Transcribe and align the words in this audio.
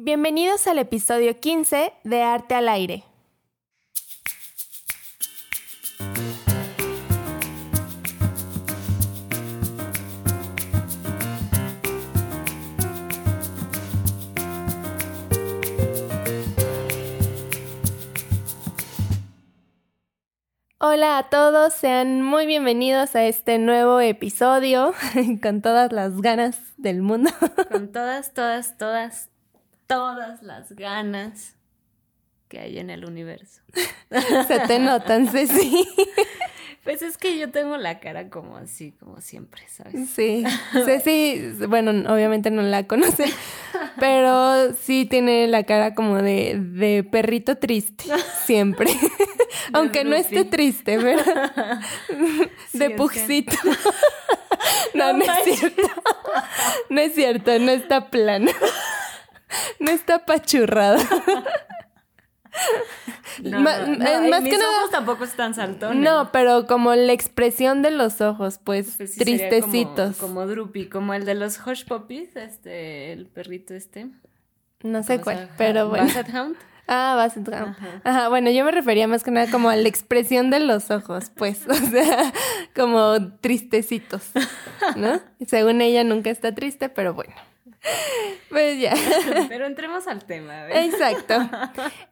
Bienvenidos 0.00 0.68
al 0.68 0.78
episodio 0.78 1.40
15 1.40 1.92
de 2.04 2.22
Arte 2.22 2.54
al 2.54 2.68
Aire. 2.68 3.02
Hola 20.78 21.18
a 21.18 21.28
todos, 21.28 21.74
sean 21.74 22.22
muy 22.22 22.46
bienvenidos 22.46 23.16
a 23.16 23.24
este 23.24 23.58
nuevo 23.58 23.98
episodio 23.98 24.94
con 25.42 25.60
todas 25.60 25.90
las 25.90 26.20
ganas 26.20 26.60
del 26.76 27.02
mundo. 27.02 27.32
Con 27.68 27.90
todas, 27.90 28.32
todas, 28.32 28.78
todas, 28.78 29.28
todas 29.88 30.42
las 30.42 30.70
ganas 30.72 31.56
que 32.48 32.60
hay 32.60 32.78
en 32.78 32.90
el 32.90 33.04
universo. 33.04 33.62
Se 34.46 34.60
te 34.60 34.78
notan, 34.78 35.26
Ceci. 35.26 35.88
Pues 36.84 37.02
es 37.02 37.18
que 37.18 37.36
yo 37.36 37.50
tengo 37.50 37.76
la 37.76 38.00
cara 38.00 38.30
como 38.30 38.56
así, 38.56 38.92
como 38.92 39.20
siempre, 39.20 39.60
¿sabes? 39.68 40.08
Sí, 40.08 40.42
Ceci, 40.86 41.52
bueno, 41.68 41.90
obviamente 42.10 42.50
no 42.50 42.62
la 42.62 42.86
conocen, 42.86 43.30
pero 44.00 44.72
sí 44.72 45.04
tiene 45.04 45.48
la 45.48 45.64
cara 45.64 45.94
como 45.94 46.16
de, 46.22 46.56
de 46.58 47.04
perrito 47.04 47.58
triste, 47.58 48.04
siempre. 48.42 48.90
Aunque 49.74 50.04
no 50.04 50.16
esté 50.16 50.46
triste, 50.46 50.96
¿verdad? 50.96 51.82
De 52.72 52.90
puxito. 52.90 53.54
No, 54.94 55.12
no 55.12 55.24
es 55.24 55.44
cierto. 55.44 55.82
No 56.88 57.00
es 57.02 57.14
cierto, 57.14 57.58
no 57.58 57.70
está 57.70 58.08
plana. 58.08 58.52
No 59.80 59.90
está 59.90 60.24
pachurrada. 60.24 60.98
No, 63.42 63.60
Ma- 63.60 63.78
no, 63.80 63.96
no, 63.96 64.04
eh, 64.04 64.28
más 64.30 64.42
mis 64.42 64.52
que 64.52 64.58
nada- 64.58 64.78
ojos 64.78 64.90
tampoco 64.90 65.22
están 65.24 65.54
saltones. 65.54 66.02
No, 66.02 66.32
pero 66.32 66.66
como 66.66 66.94
la 66.94 67.12
expresión 67.12 67.82
de 67.82 67.90
los 67.92 68.20
ojos, 68.20 68.58
pues, 68.62 68.94
Pues 68.96 69.12
sí, 69.12 69.18
tristecitos. 69.20 70.16
Como, 70.16 70.34
como 70.34 70.46
Drupi, 70.46 70.88
como 70.88 71.14
el 71.14 71.24
de 71.24 71.34
los 71.34 71.64
Hush 71.64 71.84
Puppies, 71.84 72.34
este, 72.34 73.12
el 73.12 73.26
perrito 73.26 73.74
este. 73.74 74.08
No 74.82 75.02
sé 75.04 75.20
¿Cómo 75.20 75.36
se 75.36 75.42
cuál, 75.44 75.50
pero 75.56 75.88
bueno. 75.88 76.06
Basset 76.06 76.34
Hound. 76.34 76.56
Ah, 76.90 77.14
Basset 77.16 77.46
Hound. 77.48 77.76
Ajá. 77.78 78.00
Ajá, 78.02 78.28
bueno, 78.30 78.50
yo 78.50 78.64
me 78.64 78.70
refería 78.72 79.06
más 79.06 79.22
que 79.22 79.30
nada 79.30 79.50
como 79.50 79.68
a 79.68 79.76
la 79.76 79.86
expresión 79.88 80.48
de 80.48 80.58
los 80.58 80.90
ojos, 80.90 81.30
pues, 81.36 81.68
o 81.68 81.74
sea, 81.74 82.32
como 82.74 83.36
tristecitos, 83.40 84.22
¿no? 84.96 85.20
Según 85.46 85.82
ella 85.82 86.02
nunca 86.02 86.30
está 86.30 86.54
triste, 86.54 86.88
pero 86.88 87.12
bueno. 87.12 87.34
Pues 88.48 88.80
ya. 88.80 88.94
Pero 89.48 89.66
entremos 89.66 90.06
al 90.08 90.24
tema, 90.24 90.62
a 90.62 90.66
ver. 90.66 90.76
Exacto. 90.76 91.34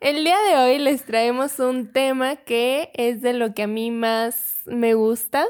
El 0.00 0.22
día 0.24 0.36
de 0.50 0.56
hoy 0.56 0.78
les 0.78 1.04
traemos 1.04 1.58
un 1.58 1.92
tema 1.92 2.36
que 2.36 2.90
es 2.94 3.22
de 3.22 3.32
lo 3.32 3.54
que 3.54 3.62
a 3.62 3.66
mí 3.66 3.90
más 3.90 4.60
me 4.66 4.94
gusta. 4.94 5.44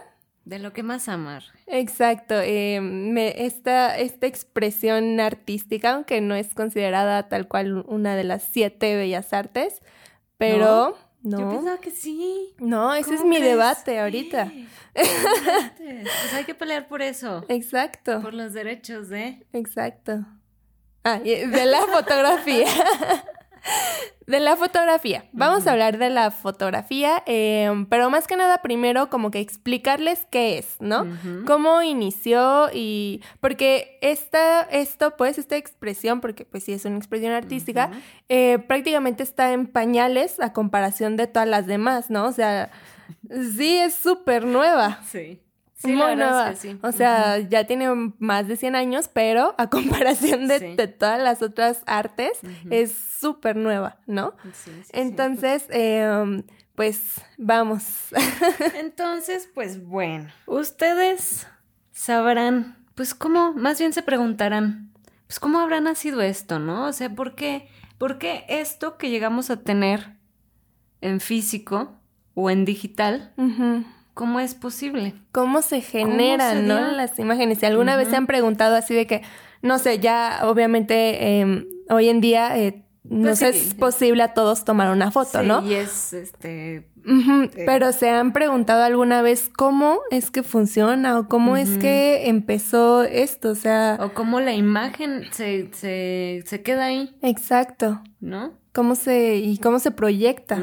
De 0.44 0.58
lo 0.60 0.72
que 0.72 0.82
más 0.84 1.08
amar. 1.08 1.42
Exacto. 1.66 2.34
eh, 2.40 2.80
me- 2.80 3.44
esta, 3.46 3.98
esta 3.98 4.26
expresión 4.28 5.18
artística, 5.18 5.90
aunque 5.92 6.20
no 6.20 6.36
es 6.36 6.54
considerada 6.54 7.28
tal 7.28 7.48
cual 7.48 7.84
una 7.88 8.14
de 8.14 8.22
las 8.24 8.44
siete 8.44 8.94
bellas 8.96 9.32
artes, 9.32 9.82
pero 10.38 10.90
no. 10.92 11.05
Yo 11.28 11.48
pensaba 11.50 11.78
que 11.78 11.90
sí. 11.90 12.54
No, 12.58 12.94
ese 12.94 13.14
es 13.14 13.20
¿Cómo 13.20 13.30
mi 13.30 13.36
crees? 13.36 13.50
debate 13.52 13.98
ahorita. 14.00 14.52
Eh, 14.94 16.04
Pues 16.04 16.34
hay 16.34 16.44
que 16.44 16.54
pelear 16.54 16.88
por 16.88 17.02
eso. 17.02 17.44
Exacto. 17.48 18.22
Por 18.22 18.32
los 18.34 18.52
derechos 18.52 19.08
de. 19.08 19.44
Exacto. 19.52 20.24
Ah, 21.04 21.18
de 21.20 21.66
la 21.66 21.82
fotografía. 21.82 22.66
De 24.26 24.40
la 24.40 24.56
fotografía. 24.56 25.26
Vamos 25.32 25.66
a 25.66 25.72
hablar 25.72 25.98
de 25.98 26.10
la 26.10 26.32
fotografía, 26.32 27.22
eh, 27.26 27.70
pero 27.88 28.10
más 28.10 28.26
que 28.26 28.36
nada 28.36 28.60
primero 28.60 29.08
como 29.08 29.30
que 29.30 29.38
explicarles 29.38 30.26
qué 30.30 30.58
es, 30.58 30.76
¿no? 30.80 31.06
Cómo 31.46 31.80
inició 31.82 32.68
y... 32.72 33.22
Porque 33.40 33.98
esta, 34.02 34.62
esto, 34.62 35.16
pues, 35.16 35.38
esta 35.38 35.56
expresión, 35.56 36.20
porque 36.20 36.44
pues 36.44 36.64
sí 36.64 36.72
es 36.72 36.84
una 36.84 36.96
expresión 36.96 37.32
artística, 37.32 37.92
eh, 38.28 38.58
prácticamente 38.58 39.22
está 39.22 39.52
en 39.52 39.68
pañales 39.68 40.40
a 40.40 40.52
comparación 40.52 41.16
de 41.16 41.28
todas 41.28 41.48
las 41.48 41.66
demás, 41.66 42.10
¿no? 42.10 42.24
O 42.26 42.32
sea, 42.32 42.70
sí 43.56 43.76
es 43.76 43.94
súper 43.94 44.44
nueva. 44.44 45.00
Sí. 45.06 45.40
Sí, 45.78 45.88
Muy 45.88 45.96
la 45.98 46.06
verdad 46.06 46.30
nueva. 46.30 46.50
es 46.52 46.60
que 46.60 46.70
sí. 46.72 46.78
O 46.82 46.90
sea, 46.92 47.38
ya 47.38 47.64
tiene 47.64 47.88
más 48.18 48.48
de 48.48 48.56
100 48.56 48.74
años, 48.76 49.08
pero 49.12 49.54
a 49.58 49.68
comparación 49.70 50.48
de, 50.48 50.58
Sí. 50.58 50.74
de 50.76 50.88
todas 50.88 51.20
las 51.22 51.42
otras 51.42 51.82
artes, 51.86 52.38
es 52.70 52.92
súper 52.92 53.56
nueva, 53.56 53.98
¿no? 54.06 54.34
Sí. 54.54 54.70
Entonces, 54.92 55.66
eh, 55.70 56.42
pues 56.74 57.20
vamos. 57.36 57.82
Entonces, 58.78 59.48
pues 59.54 59.84
bueno, 59.84 60.28
ustedes 60.46 61.46
sabrán, 61.92 62.76
pues 62.94 63.14
cómo, 63.14 63.52
más 63.52 63.78
bien 63.78 63.92
se 63.92 64.02
preguntarán, 64.02 64.90
pues 65.26 65.38
cómo 65.40 65.60
habrá 65.60 65.80
nacido 65.80 66.22
esto, 66.22 66.58
¿no? 66.58 66.86
O 66.86 66.92
sea, 66.92 67.10
¿por 67.14 67.34
qué, 67.34 67.68
por 67.98 68.18
qué 68.18 68.44
esto 68.48 68.96
que 68.96 69.10
llegamos 69.10 69.50
a 69.50 69.60
tener 69.62 70.16
en 71.00 71.20
físico 71.20 71.94
o 72.34 72.48
en 72.50 72.64
digital, 72.64 73.32
Ujú. 73.36 73.84
Cómo 74.16 74.40
es 74.40 74.54
posible? 74.54 75.12
¿Cómo 75.30 75.60
se 75.60 75.82
generan, 75.82 76.66
no? 76.66 76.90
Las 76.92 77.18
imágenes. 77.18 77.58
Si 77.58 77.66
alguna 77.66 77.96
vez 77.96 78.08
se 78.08 78.16
han 78.16 78.26
preguntado 78.26 78.74
así 78.74 78.94
de 78.94 79.06
que, 79.06 79.20
no 79.60 79.78
sé, 79.78 79.98
ya 79.98 80.40
obviamente 80.44 81.40
eh, 81.42 81.66
hoy 81.90 82.08
en 82.08 82.22
día 82.22 82.56
eh, 82.56 82.82
nos 83.04 83.38
Pues 83.40 83.54
sí. 83.54 83.58
es 83.68 83.74
posible 83.74 84.22
a 84.22 84.32
todos 84.32 84.64
tomar 84.64 84.90
una 84.90 85.10
foto, 85.10 85.42
Sí, 85.42 85.46
¿no? 85.46 85.62
Y 85.66 85.74
es, 85.74 86.14
este, 86.14 86.88
Eh. 87.08 87.50
Pero 87.66 87.92
se 87.92 88.08
han 88.08 88.32
preguntado 88.32 88.82
alguna 88.82 89.20
vez 89.20 89.50
cómo 89.54 90.00
es 90.10 90.30
que 90.30 90.42
funciona 90.42 91.18
o 91.18 91.28
cómo 91.28 91.58
es 91.58 91.76
que 91.76 92.28
empezó 92.28 93.02
esto, 93.04 93.50
o 93.50 93.54
sea, 93.54 93.98
o 94.00 94.14
cómo 94.14 94.40
la 94.40 94.54
imagen 94.54 95.24
se, 95.30 95.68
se, 95.74 96.42
se 96.46 96.62
queda 96.62 96.86
ahí, 96.86 97.14
exacto, 97.22 98.00
¿no? 98.20 98.54
cómo 98.72 98.94
se 98.94 99.36
y 99.36 99.56
cómo 99.58 99.78
se 99.78 99.90
proyecta, 99.90 100.60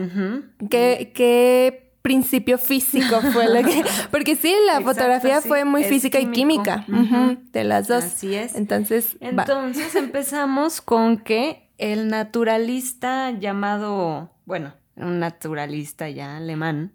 qué, 0.69 1.11
qué 1.15 1.82
principio 2.03 2.57
físico 2.57 3.21
fue 3.31 3.47
lo 3.47 3.67
que, 3.67 3.81
porque 4.11 4.35
sí, 4.35 4.53
la 4.67 4.73
Exacto, 4.73 4.89
fotografía 4.89 5.41
sí, 5.41 5.47
fue 5.47 5.63
muy 5.65 5.83
es 5.83 5.87
física 5.87 6.19
y 6.19 6.27
química, 6.27 6.85
de 6.87 7.63
las 7.63 7.87
dos, 7.87 8.03
Así 8.03 8.35
es. 8.35 8.55
entonces, 8.55 9.15
va. 9.21 9.43
Entonces 9.43 9.95
empezamos 9.95 10.81
con 10.81 11.17
que 11.17 11.69
el 11.77 12.09
naturalista 12.09 13.31
llamado, 13.31 14.31
bueno, 14.45 14.73
un 14.97 15.19
naturalista 15.19 16.09
ya 16.09 16.37
alemán, 16.37 16.91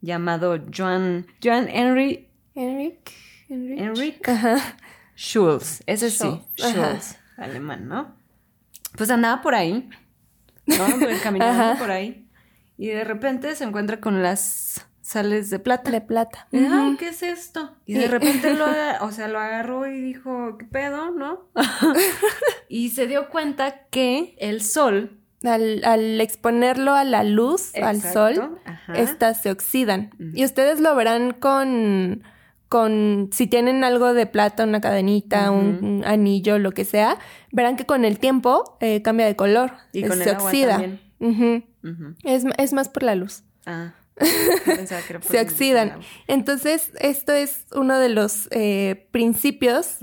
llamado 0.00 0.58
Joan, 0.74 1.26
Joan 1.44 1.68
Henry, 1.68 2.28
Enric, 2.54 3.12
Enric, 3.50 3.78
Henrik 3.80 4.28
ajá, 4.30 4.76
Schulz, 5.14 5.82
ese 5.86 6.10
sí, 6.10 6.40
Schulz, 6.56 7.16
alemán, 7.36 7.86
¿no? 7.86 8.16
Pues 8.96 9.10
andaba 9.10 9.42
por 9.42 9.54
ahí, 9.54 9.90
¿no? 10.66 10.86
Caminando 11.22 11.78
por 11.78 11.90
ahí 11.90 12.27
y 12.78 12.88
de 12.88 13.04
repente 13.04 13.54
se 13.56 13.64
encuentra 13.64 14.00
con 14.00 14.22
las 14.22 14.86
sales 15.02 15.50
de 15.50 15.58
plata. 15.58 15.90
de 15.90 16.00
plata, 16.00 16.46
Y, 16.52 16.58
ah. 16.64 16.94
¿qué 16.98 17.08
es 17.08 17.22
esto? 17.22 17.72
Y 17.86 17.94
de 17.94 18.08
repente 18.08 18.54
lo, 18.54 18.66
o 19.00 19.10
sea, 19.10 19.26
lo 19.28 19.40
agarró 19.40 19.86
y 19.86 20.00
dijo, 20.00 20.56
¿qué 20.58 20.64
pedo, 20.66 21.10
no? 21.10 21.48
y 22.68 22.90
se 22.90 23.06
dio 23.06 23.28
cuenta 23.30 23.86
que 23.90 24.36
el 24.38 24.62
sol, 24.62 25.18
Al, 25.42 25.82
al 25.84 26.20
exponerlo 26.20 26.94
a 26.94 27.04
la 27.04 27.24
luz, 27.24 27.74
al 27.74 28.00
sol, 28.00 28.58
ajá. 28.64 28.94
estas 28.94 29.42
se 29.42 29.50
oxidan. 29.50 30.10
Y 30.34 30.44
ustedes 30.44 30.78
lo 30.80 30.94
verán 30.94 31.32
con, 31.32 32.22
con, 32.68 33.30
si 33.32 33.46
tienen 33.46 33.84
algo 33.84 34.12
de 34.14 34.26
plata, 34.26 34.64
una 34.64 34.80
cadenita, 34.80 35.50
un, 35.50 36.04
anillo, 36.06 36.58
lo 36.58 36.72
que 36.72 36.84
sea, 36.84 37.18
verán 37.50 37.76
que 37.76 37.86
con 37.86 38.04
el 38.04 38.18
tiempo 38.18 38.76
eh, 38.80 39.00
cambia 39.00 39.26
de 39.26 39.36
color. 39.36 39.72
Y 39.92 40.04
eh, 40.04 40.08
con 40.08 40.18
se 40.18 40.24
el 40.24 40.36
agua 40.36 40.44
oxida. 40.44 40.70
también. 41.18 41.67
Es, 42.24 42.44
es 42.58 42.72
más 42.72 42.88
por 42.88 43.02
la 43.02 43.14
luz. 43.14 43.42
Ah, 43.66 43.94
pensaba 44.64 45.00
que 45.02 45.12
era 45.12 45.20
por 45.20 45.30
Se 45.30 45.40
oxidan. 45.40 45.90
por 45.92 46.00
Entonces, 46.26 46.90
esto 47.00 47.32
es 47.32 47.66
uno 47.74 47.98
de 47.98 48.08
los 48.08 48.48
eh, 48.50 49.06
principios 49.12 49.98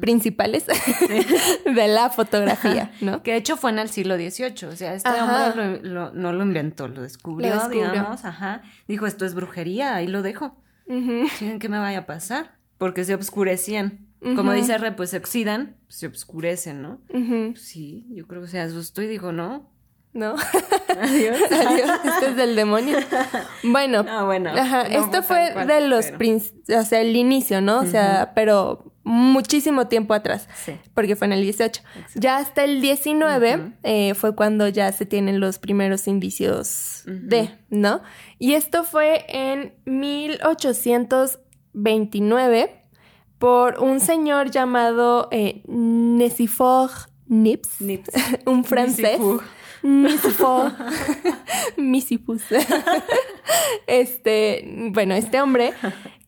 principales 0.00 0.66
de 1.64 1.88
la 1.88 2.10
fotografía, 2.10 2.92
¿no? 3.00 3.22
Que 3.22 3.32
de 3.32 3.38
hecho 3.38 3.56
fue 3.56 3.70
en 3.70 3.78
el 3.80 3.88
siglo 3.88 4.14
XVIII, 4.16 4.66
o 4.68 4.76
sea, 4.76 4.94
este 4.94 5.08
Ajá. 5.08 5.48
hombre 5.50 5.80
lo- 5.82 6.10
lo- 6.10 6.12
no 6.12 6.32
lo 6.32 6.44
inventó, 6.44 6.86
lo 6.88 7.02
descubrió, 7.02 7.48
Lo 7.50 7.54
descubrió. 7.56 7.90
digamos, 7.90 8.24
ajá. 8.24 8.62
Dijo, 8.86 9.06
esto 9.06 9.24
es 9.26 9.34
brujería, 9.34 9.94
ahí 9.96 10.06
lo 10.06 10.22
dejo. 10.22 10.56
¿Quieren 10.86 11.58
que 11.58 11.68
me 11.68 11.78
vaya 11.78 11.98
a 12.00 12.06
pasar? 12.06 12.56
Porque 12.78 13.04
se 13.04 13.14
oscurecían. 13.14 14.06
Como 14.36 14.52
dice 14.52 14.74
R, 14.74 14.92
pues 14.92 15.10
se 15.10 15.18
oxidan, 15.18 15.76
se 15.88 16.06
oscurecen, 16.08 16.82
¿no? 16.82 17.00
Pues 17.08 17.60
sí, 17.62 18.06
yo 18.10 18.26
creo 18.26 18.42
que 18.42 18.48
se 18.48 18.60
asustó 18.60 19.02
y 19.02 19.06
dijo, 19.06 19.30
no, 19.32 19.70
¿No? 20.16 20.34
adiós. 21.00 21.36
Adiós, 21.50 21.90
este 22.04 22.26
es 22.30 22.36
del 22.36 22.56
demonio. 22.56 22.96
Bueno, 23.62 24.02
bueno. 24.24 24.48
ajá, 24.50 24.88
no 24.88 24.98
esto 24.98 25.22
fue 25.22 25.50
cual, 25.52 25.66
de 25.66 25.82
los 25.82 26.06
pero- 26.06 26.16
prin- 26.18 26.42
o 26.74 26.82
sea, 26.84 27.02
el 27.02 27.14
inicio, 27.14 27.60
¿no? 27.60 27.80
O 27.80 27.84
sea, 27.84 28.32
pero 28.34 28.94
muchísimo 29.04 29.88
tiempo 29.88 30.14
atrás, 30.14 30.48
Sí. 30.64 30.72
porque 30.94 31.16
fue 31.16 31.26
en 31.26 31.34
el 31.34 31.42
18. 31.42 31.82
Ya 32.14 32.38
hasta 32.38 32.64
el 32.64 32.80
19 32.80 33.72
eh, 33.82 34.14
fue 34.14 34.34
cuando 34.34 34.68
ya 34.68 34.90
se 34.90 35.04
tienen 35.04 35.38
los 35.38 35.58
primeros 35.58 36.08
indicios 36.08 37.02
de, 37.04 37.50
¿no? 37.68 38.00
Y 38.38 38.54
esto 38.54 38.84
fue 38.84 39.26
en 39.28 39.74
1829 39.84 42.84
por 43.38 43.80
un 43.80 44.00
señor 44.00 44.50
llamado 44.50 45.28
eh, 45.30 45.62
Nesifor 45.68 46.90
Nips, 47.28 47.80
Nips. 47.80 48.10
un 48.46 48.62
francés. 48.64 49.18
Nisifor. 49.86 50.72
Misifus. 51.76 52.42
este, 53.86 54.64
bueno, 54.90 55.14
este 55.14 55.40
hombre 55.40 55.72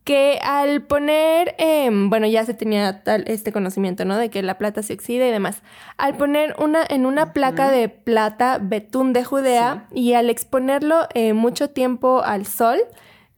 que 0.04 0.38
al 0.42 0.84
poner, 0.84 1.54
em, 1.58 2.08
bueno, 2.08 2.26
ya 2.26 2.42
se 2.46 2.54
tenía 2.54 3.02
tal, 3.02 3.24
este 3.26 3.52
conocimiento, 3.52 4.06
¿no? 4.06 4.16
De 4.16 4.30
que 4.30 4.42
la 4.42 4.56
plata 4.56 4.82
se 4.82 4.94
oxida 4.94 5.26
y 5.26 5.30
demás. 5.30 5.60
Al 5.98 6.16
poner 6.16 6.54
una, 6.58 6.82
en 6.88 7.04
una 7.04 7.34
placa 7.34 7.70
de 7.70 7.90
plata 7.90 8.58
betún 8.58 9.12
de 9.12 9.24
Judea 9.24 9.86
y 9.92 10.14
al 10.14 10.30
exponerlo 10.30 11.08
eh, 11.12 11.34
mucho 11.34 11.68
tiempo 11.68 12.22
al 12.22 12.46
sol, 12.46 12.78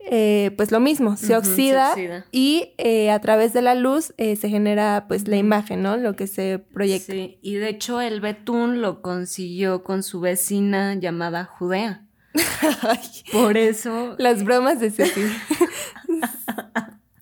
eh, 0.07 0.53
pues 0.57 0.71
lo 0.71 0.81
mismo, 0.81 1.17
se, 1.17 1.37
oxida 1.37 1.91
oxida. 1.91 2.27
y 2.33 2.73
eh, 2.79 3.11
a 3.11 3.21
través 3.21 3.53
de 3.53 3.61
la 3.61 3.75
luz 3.75 4.15
eh, 4.17 4.37
se 4.37 4.49
genera 4.49 5.05
pues 5.09 5.29
la 5.29 5.37
imagen, 5.37 5.83
¿no? 5.83 5.97
Lo 5.99 6.17
que 6.17 6.27
se 6.27 6.59
proyecta. 6.59 7.13
Sí, 7.13 7.39
y 7.43 7.55
de 7.57 7.69
hecho 7.69 8.01
el 8.01 8.21
betún 8.21 8.81
lo 8.81 9.03
consiguió 9.03 9.83
con 9.83 10.03
su 10.03 10.21
vecina 10.21 10.95
llamada 10.95 11.45
Judea. 11.45 12.07
Por 13.33 13.57
eso 13.57 14.15
las 14.19 14.43
bromas 14.45 14.81
de 14.81 14.91
Ceci. 14.91 15.21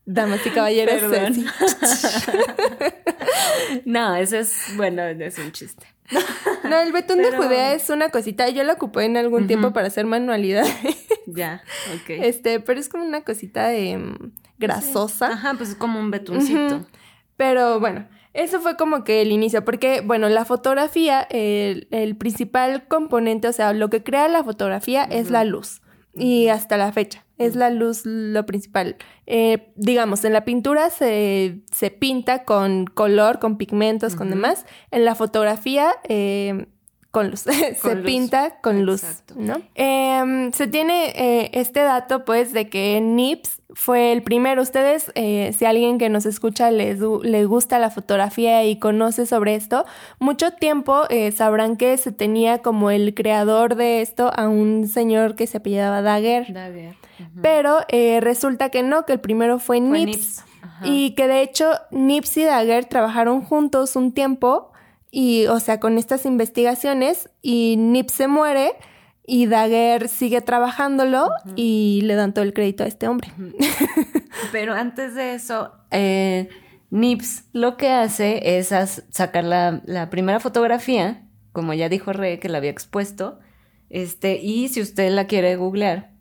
Damas 0.06 0.46
y 0.46 0.50
caballeros. 0.50 1.02
Ceci. 1.10 1.44
No, 3.84 4.16
ese 4.16 4.40
es, 4.40 4.72
bueno, 4.76 5.02
es 5.02 5.38
un 5.38 5.52
chiste. 5.52 5.86
No, 6.64 6.80
el 6.80 6.92
betún 6.92 7.18
de 7.18 7.36
Judea 7.36 7.74
es 7.74 7.90
una 7.90 8.08
cosita. 8.10 8.48
Yo 8.48 8.64
lo 8.64 8.72
ocupé 8.72 9.04
en 9.04 9.16
algún 9.16 9.46
tiempo 9.46 9.72
para 9.72 9.88
hacer 9.88 10.06
manualidades. 10.06 10.74
Ya, 11.26 11.62
ok. 11.94 12.08
Este, 12.08 12.58
pero 12.60 12.80
es 12.80 12.88
como 12.88 13.04
una 13.04 13.22
cosita 13.22 13.68
de 13.68 13.98
mm, 13.98 14.32
grasosa. 14.58 15.32
Ajá, 15.32 15.54
pues 15.54 15.70
es 15.70 15.74
como 15.74 16.00
un 16.00 16.10
betuncito. 16.10 16.86
Pero 17.36 17.80
bueno, 17.80 18.08
eso 18.32 18.60
fue 18.60 18.76
como 18.78 19.04
que 19.04 19.20
el 19.20 19.30
inicio, 19.30 19.64
porque 19.64 20.00
bueno, 20.00 20.30
la 20.30 20.46
fotografía, 20.46 21.20
el, 21.28 21.86
el 21.90 22.16
principal 22.16 22.88
componente, 22.88 23.46
o 23.46 23.52
sea, 23.52 23.74
lo 23.74 23.90
que 23.90 24.02
crea 24.02 24.26
la 24.28 24.42
fotografía 24.42 25.04
es 25.04 25.30
la 25.30 25.44
luz. 25.44 25.82
Y 26.14 26.48
hasta 26.48 26.78
la 26.78 26.92
fecha, 26.92 27.24
es 27.38 27.56
la 27.56 27.70
luz 27.70 28.02
lo 28.04 28.44
principal. 28.46 28.96
Eh, 29.26 29.72
digamos, 29.76 30.24
en 30.24 30.32
la 30.32 30.44
pintura 30.44 30.90
se, 30.90 31.62
se 31.72 31.90
pinta 31.90 32.44
con 32.44 32.86
color, 32.86 33.38
con 33.38 33.56
pigmentos, 33.56 34.16
con 34.16 34.30
demás. 34.30 34.66
En 34.90 35.04
la 35.04 35.14
fotografía, 35.14 35.94
eh, 36.08 36.66
con 37.10 37.30
luz. 37.30 37.40
se 37.80 37.94
luz. 37.94 38.04
pinta 38.04 38.60
con 38.60 38.84
luz, 38.84 39.02
Exacto. 39.02 39.34
¿no? 39.38 39.60
Em, 39.74 40.52
se 40.52 40.66
tiene 40.66 41.10
eh, 41.16 41.50
este 41.54 41.80
dato, 41.80 42.24
pues, 42.24 42.52
de 42.52 42.68
que 42.68 43.00
Nips 43.00 43.62
fue 43.74 44.12
el 44.12 44.22
primero. 44.22 44.62
Ustedes, 44.62 45.10
eh, 45.14 45.54
si 45.56 45.64
alguien 45.64 45.98
que 45.98 46.08
nos 46.08 46.26
escucha 46.26 46.70
les 46.70 47.00
gu- 47.00 47.22
le 47.22 47.44
gusta 47.44 47.78
la 47.78 47.90
fotografía 47.90 48.64
y 48.64 48.78
conoce 48.78 49.26
sobre 49.26 49.54
esto, 49.54 49.84
mucho 50.18 50.52
tiempo 50.52 51.02
eh, 51.10 51.32
sabrán 51.32 51.76
que 51.76 51.96
se 51.98 52.10
tenía 52.12 52.58
como 52.58 52.90
el 52.90 53.14
creador 53.14 53.74
de 53.74 54.00
esto 54.02 54.30
a 54.34 54.48
un 54.48 54.88
señor 54.88 55.34
que 55.36 55.46
se 55.46 55.58
apellidaba 55.58 56.02
Daguerre. 56.02 56.52
Daguerre. 56.52 56.96
Pero 57.42 57.78
eh, 57.88 58.20
resulta 58.20 58.70
que 58.70 58.82
no, 58.82 59.04
que 59.06 59.14
el 59.14 59.20
primero 59.20 59.58
fue, 59.58 59.78
Fue 59.80 60.04
Nips. 60.04 60.16
Nips. 60.16 60.44
Y 60.84 61.10
que 61.16 61.26
de 61.26 61.42
hecho 61.42 61.70
Nips 61.90 62.36
y 62.36 62.44
Daguerre 62.44 62.86
trabajaron 62.86 63.42
juntos 63.42 63.96
un 63.96 64.12
tiempo 64.12 64.70
y, 65.10 65.46
o 65.46 65.60
sea, 65.60 65.80
con 65.80 65.98
estas 65.98 66.26
investigaciones 66.26 67.30
y 67.42 67.76
Nips 67.78 68.12
se 68.12 68.28
muere 68.28 68.72
y 69.26 69.46
Daguerre 69.46 70.08
sigue 70.08 70.40
trabajándolo 70.40 71.28
y 71.54 72.00
le 72.04 72.14
dan 72.14 72.32
todo 72.32 72.44
el 72.44 72.54
crédito 72.54 72.84
a 72.84 72.86
este 72.86 73.08
hombre. 73.08 73.32
Pero 74.52 74.74
antes 74.74 75.14
de 75.14 75.34
eso, 75.34 75.72
eh, 75.90 76.48
Nips 76.90 77.44
lo 77.52 77.76
que 77.76 77.90
hace 77.90 78.58
es 78.58 78.72
sacar 79.10 79.44
la, 79.44 79.82
la 79.84 80.10
primera 80.10 80.40
fotografía, 80.40 81.26
como 81.52 81.74
ya 81.74 81.88
dijo 81.88 82.12
Re, 82.12 82.38
que 82.38 82.48
la 82.48 82.58
había 82.58 82.70
expuesto, 82.70 83.38
este, 83.90 84.38
y 84.38 84.68
si 84.68 84.80
usted 84.80 85.10
la 85.10 85.26
quiere 85.26 85.56
googlear, 85.56 86.12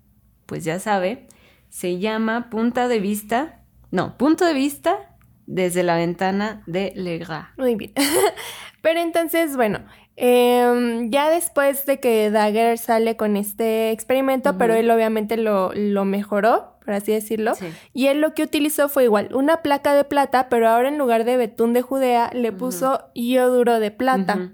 pues 0.45 0.63
ya 0.63 0.79
sabe, 0.79 1.27
se 1.69 1.99
llama 1.99 2.49
Punta 2.49 2.87
de 2.87 2.99
Vista, 2.99 3.61
no, 3.91 4.17
Punto 4.17 4.45
de 4.45 4.53
Vista 4.53 5.17
desde 5.45 5.83
la 5.83 5.95
ventana 5.95 6.63
de 6.65 6.93
Legras. 6.95 7.47
Muy 7.57 7.75
bien. 7.75 7.93
Pero 8.87 9.01
entonces, 9.01 9.57
bueno, 9.57 9.79
em, 10.15 11.09
ya 11.11 11.29
después 11.29 11.85
de 11.85 11.99
que 11.99 12.31
Daguerre 12.31 12.77
sale 12.77 13.17
con 13.17 13.35
este 13.35 13.91
experimento, 13.91 14.57
pero 14.57 14.75
él 14.75 14.89
obviamente 14.89 15.35
lo, 15.35 15.73
lo 15.73 16.05
mejoró, 16.05 16.77
por 16.85 16.93
así 16.93 17.11
decirlo, 17.11 17.53
Sí. 17.55 17.65
y 17.93 18.07
él 18.07 18.21
lo 18.21 18.33
que 18.33 18.43
utilizó 18.43 18.87
fue 18.87 19.03
igual, 19.03 19.27
una 19.35 19.57
placa 19.61 19.93
de 19.93 20.05
plata, 20.05 20.47
pero 20.47 20.69
ahora 20.69 20.87
en 20.87 20.97
lugar 20.97 21.25
de 21.25 21.35
betún 21.35 21.73
de 21.73 21.81
Judea, 21.81 22.29
le 22.33 22.53
puso 22.53 23.01
ioduro 23.13 23.81
de 23.81 23.91
plata. 23.91 24.51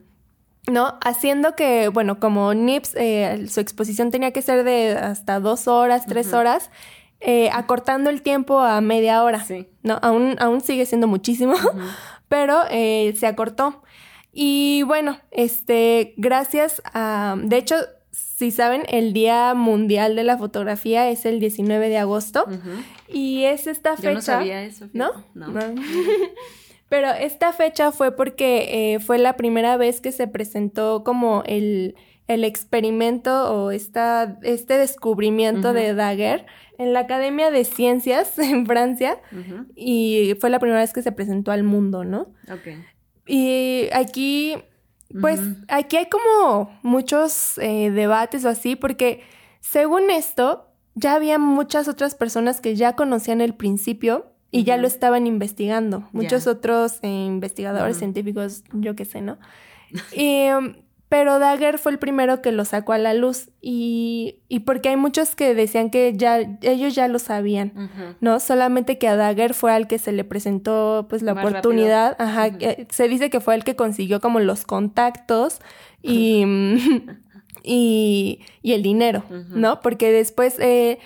¿no? 0.72 0.98
Haciendo 1.06 1.56
que, 1.56 1.90
bueno, 1.90 2.20
como 2.20 2.56
Nips, 2.56 2.96
eh, 2.96 3.46
su 3.48 3.60
exposición 3.60 4.10
tenía 4.10 4.32
que 4.32 4.42
ser 4.42 4.64
de 4.64 4.94
hasta 4.94 5.40
dos 5.40 5.68
horas, 5.68 6.08
tres 6.08 6.34
horas, 6.34 6.72
eh, 7.20 7.52
acortando 7.54 8.10
el 8.10 8.24
tiempo 8.24 8.62
a 8.62 8.82
media 8.82 9.24
hora, 9.24 9.44
Sí. 9.44 9.68
¿no? 9.84 10.00
Aún, 10.02 10.38
aún 10.40 10.62
sigue 10.62 10.88
siendo 10.88 11.06
muchísimo, 11.08 11.54
pero 12.30 12.62
eh, 12.72 13.14
se 13.16 13.28
acortó. 13.28 13.84
Y 14.34 14.82
bueno, 14.84 15.20
este, 15.30 16.16
gracias 16.18 16.82
a, 16.86 17.36
de 17.38 17.58
hecho, 17.58 17.76
si 18.12 18.50
saben, 18.50 18.84
el 18.90 19.14
Día 19.14 19.54
Mundial 19.54 20.16
de 20.16 20.24
la 20.24 20.38
Fotografía 20.38 21.10
es 21.10 21.26
el 21.26 21.40
19 21.40 21.88
de 21.88 22.00
agosto 22.00 22.46
y 23.08 23.44
es 23.44 23.68
esta 23.68 23.96
fecha. 23.96 24.10
Yo 24.10 24.16
no 24.16 24.22
sabía 24.22 24.64
eso. 24.64 24.90
¿No? 24.92 25.12
No. 25.36 25.48
No. 25.48 25.62
Pero 26.90 27.10
esta 27.12 27.54
fecha 27.54 27.92
fue 27.92 28.16
porque 28.16 28.94
eh, 28.94 29.00
fue 29.00 29.18
la 29.18 29.36
primera 29.36 29.78
vez 29.78 30.02
que 30.02 30.12
se 30.12 30.28
presentó 30.28 31.04
como 31.04 31.44
el, 31.46 31.96
el 32.28 32.44
experimento 32.44 33.52
o 33.52 33.72
esta, 33.72 34.38
este 34.44 34.78
descubrimiento 34.78 35.74
de 35.74 35.94
Daguerre 35.94 36.46
en 36.78 36.94
la 36.94 37.02
Academia 37.02 37.52
de 37.52 37.66
Ciencias 37.66 38.38
en 38.40 38.66
Francia 38.66 39.20
y 39.76 40.36
fue 40.40 40.50
la 40.50 40.60
primera 40.60 40.82
vez 40.82 40.94
que 40.94 41.02
se 41.02 41.12
presentó 41.12 41.52
al 41.52 41.64
mundo, 41.64 42.04
¿no? 42.04 42.32
Ok. 42.52 42.78
Y 43.26 43.90
aquí, 43.94 44.56
pues, 45.22 45.40
aquí 45.68 45.98
hay 45.98 46.08
como 46.10 46.78
muchos 46.82 47.58
eh, 47.58 47.92
debates 47.92 48.46
o 48.46 48.50
así, 48.50 48.76
porque 48.76 49.22
según 49.60 50.10
esto, 50.10 50.68
ya 50.96 51.16
había 51.16 51.40
muchas 51.40 51.88
otras 51.88 52.16
personas 52.16 52.62
que 52.62 52.76
ya 52.76 52.96
conocían 52.96 53.42
el 53.42 53.56
principio 53.56 54.34
y 54.52 54.64
ya 54.66 54.78
lo 54.78 54.88
estaban 54.88 55.26
investigando. 55.26 56.08
Muchos 56.12 56.46
otros 56.46 57.00
eh, 57.02 57.08
investigadores, 57.08 57.98
científicos, 57.98 58.64
yo 58.74 58.96
qué 58.96 59.06
sé, 59.06 59.22
¿no? 59.22 59.40
Y, 60.16 60.50
um, 60.50 60.74
pero 61.14 61.38
Daguerre 61.38 61.78
fue 61.78 61.92
el 61.92 62.00
primero 62.00 62.42
que 62.42 62.52
lo 62.52 62.66
sacó 62.66 62.94
a 62.94 62.98
la 62.98 63.14
luz 63.14 63.50
y, 63.62 64.40
y 64.50 64.62
porque 64.62 64.90
hay 64.90 64.96
muchos 64.96 65.36
que 65.36 65.54
decían 65.54 65.92
que 65.92 66.14
ya 66.18 66.40
ellos 66.62 66.96
ya 66.96 67.08
lo 67.08 67.20
sabían. 67.20 67.72
¿no? 68.20 68.40
Solamente 68.40 68.98
que 68.98 69.08
a 69.08 69.16
Dagger 69.16 69.54
fue 69.54 69.72
al 69.72 69.88
que 69.88 70.00
se 70.00 70.12
le 70.12 70.24
presentó 70.24 71.06
pues 71.08 71.22
la 71.22 71.36
Más 71.36 71.46
oportunidad, 71.46 72.16
rápido. 72.18 72.70
ajá, 72.72 72.86
se 72.90 73.08
dice 73.08 73.30
que 73.30 73.40
fue 73.42 73.54
el 73.54 73.64
que 73.64 73.76
consiguió 73.76 74.22
como 74.22 74.40
los 74.40 74.66
contactos 74.66 75.60
y, 76.02 76.44
y, 77.64 78.40
y 78.64 78.72
el 78.74 78.82
dinero. 78.82 79.24
¿no? 79.50 79.82
Porque 79.82 80.12
después, 80.12 80.58
eh, 80.60 80.98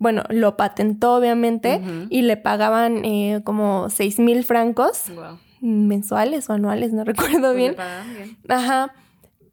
bueno, 0.00 0.24
lo 0.28 0.56
patentó 0.56 1.14
obviamente 1.14 1.80
y 2.10 2.22
le 2.22 2.36
pagaban 2.36 3.04
eh, 3.04 3.42
como 3.44 3.90
seis 3.90 4.18
mil 4.18 4.42
francos 4.44 5.04
Wow. 5.14 5.38
mensuales 5.60 6.50
o 6.50 6.52
anuales, 6.52 6.92
no 6.92 7.04
recuerdo 7.12 7.52
Pues 7.52 7.56
bien. 7.56 7.76
bien. 8.16 8.36
Ajá. 8.48 8.92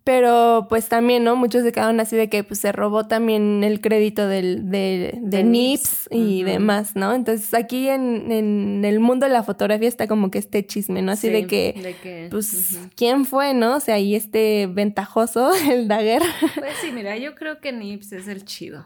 Pero 0.03 0.65
pues 0.67 0.89
también, 0.89 1.24
¿no? 1.24 1.38
Muchos 1.38 1.63
se 1.63 1.72
quedaron 1.72 2.01
así 2.01 2.17
de 2.17 2.27
que 2.27 2.43
pues 2.43 2.60
se 2.60 2.74
robó 2.74 3.07
también 3.07 3.63
el 3.63 3.79
crédito 3.79 4.27
del, 4.27 4.69
de, 4.69 5.17
de 5.22 5.38
De 5.38 5.43
Nips 5.45 6.10
Nips. 6.12 6.27
y 6.29 6.43
demás, 6.43 6.95
¿no? 6.98 7.13
Entonces 7.13 7.53
aquí 7.53 7.88
en, 7.88 8.29
en 8.29 8.83
el 8.83 9.00
mundo 9.00 9.25
de 9.27 9.31
la 9.31 9.43
fotografía 9.43 9.88
está 9.88 10.05
como 10.07 10.29
que 10.29 10.39
este 10.39 10.65
chisme, 10.65 11.01
¿no? 11.01 11.13
Así 11.13 11.27
Sí, 11.27 11.33
de 11.33 11.48
que, 11.48 11.74
de 11.81 11.95
que- 11.95 12.27
pues. 12.29 12.77
¿quién 12.98 13.24
fue, 13.24 13.53
no? 13.53 13.77
O 13.77 13.79
sea, 13.79 13.95
ahí 13.95 14.13
este 14.13 14.67
ventajoso, 14.67 15.51
el 15.72 15.88
Daguerre. 15.88 16.25
Pues 16.55 16.74
sí, 16.81 16.91
mira, 16.91 17.15
yo 17.17 17.33
creo 17.36 17.62
que 17.62 17.72
Nips 17.72 18.12
es 18.12 18.27
el 18.27 18.43
chido. 18.43 18.86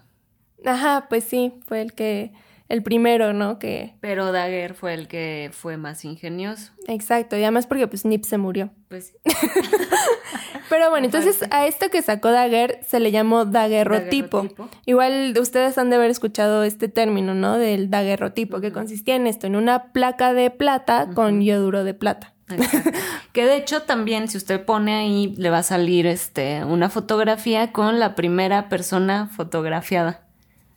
Ajá, 0.65 1.07
pues 1.09 1.23
sí, 1.23 1.51
fue 1.65 1.81
el 1.81 1.93
que, 1.93 2.31
el 2.69 2.83
primero, 2.83 3.33
¿no? 3.33 3.59
Que... 3.59 3.95
Pero 4.01 4.31
Dagger 4.31 4.73
fue 4.73 4.93
el 4.93 5.07
que 5.07 5.49
fue 5.53 5.77
más 5.77 6.03
ingenioso. 6.05 6.71
Exacto, 6.87 7.37
y 7.37 7.43
además 7.43 7.67
porque 7.67 7.87
pues 7.87 8.05
Nip 8.05 8.25
se 8.25 8.37
murió. 8.37 8.71
Pues 8.89 9.13
Pero 10.69 10.89
bueno, 10.89 11.05
entonces 11.05 11.45
a 11.49 11.65
esto 11.65 11.89
que 11.89 12.01
sacó 12.01 12.31
Dagger 12.31 12.79
se 12.85 12.99
le 12.99 13.11
llamó 13.11 13.45
daguerrotipo. 13.45 14.37
Daguerrotipo. 14.43 14.69
Igual 14.85 15.33
ustedes 15.39 15.77
han 15.77 15.89
de 15.89 15.95
haber 15.95 16.11
escuchado 16.11 16.63
este 16.63 16.89
término, 16.89 17.33
¿no? 17.33 17.57
Del 17.57 17.89
daguerrotipo, 17.89 18.59
que 18.59 18.71
consistía 18.71 19.15
en 19.15 19.27
esto, 19.27 19.47
en 19.47 19.55
una 19.55 19.91
placa 19.93 20.33
de 20.33 20.49
plata 20.51 21.09
con 21.13 21.41
yoduro 21.41 21.83
de 21.83 21.93
plata. 21.93 22.33
Exacto. 22.49 22.91
que 23.33 23.45
de 23.45 23.57
hecho 23.57 23.83
también 23.83 24.27
si 24.27 24.37
usted 24.37 24.63
pone 24.63 24.95
ahí 24.95 25.35
le 25.37 25.49
va 25.49 25.59
a 25.59 25.63
salir 25.63 26.07
este 26.07 26.63
una 26.63 26.89
fotografía 26.89 27.73
con 27.73 27.99
la 27.99 28.15
primera 28.15 28.69
persona 28.69 29.27
fotografiada 29.27 30.21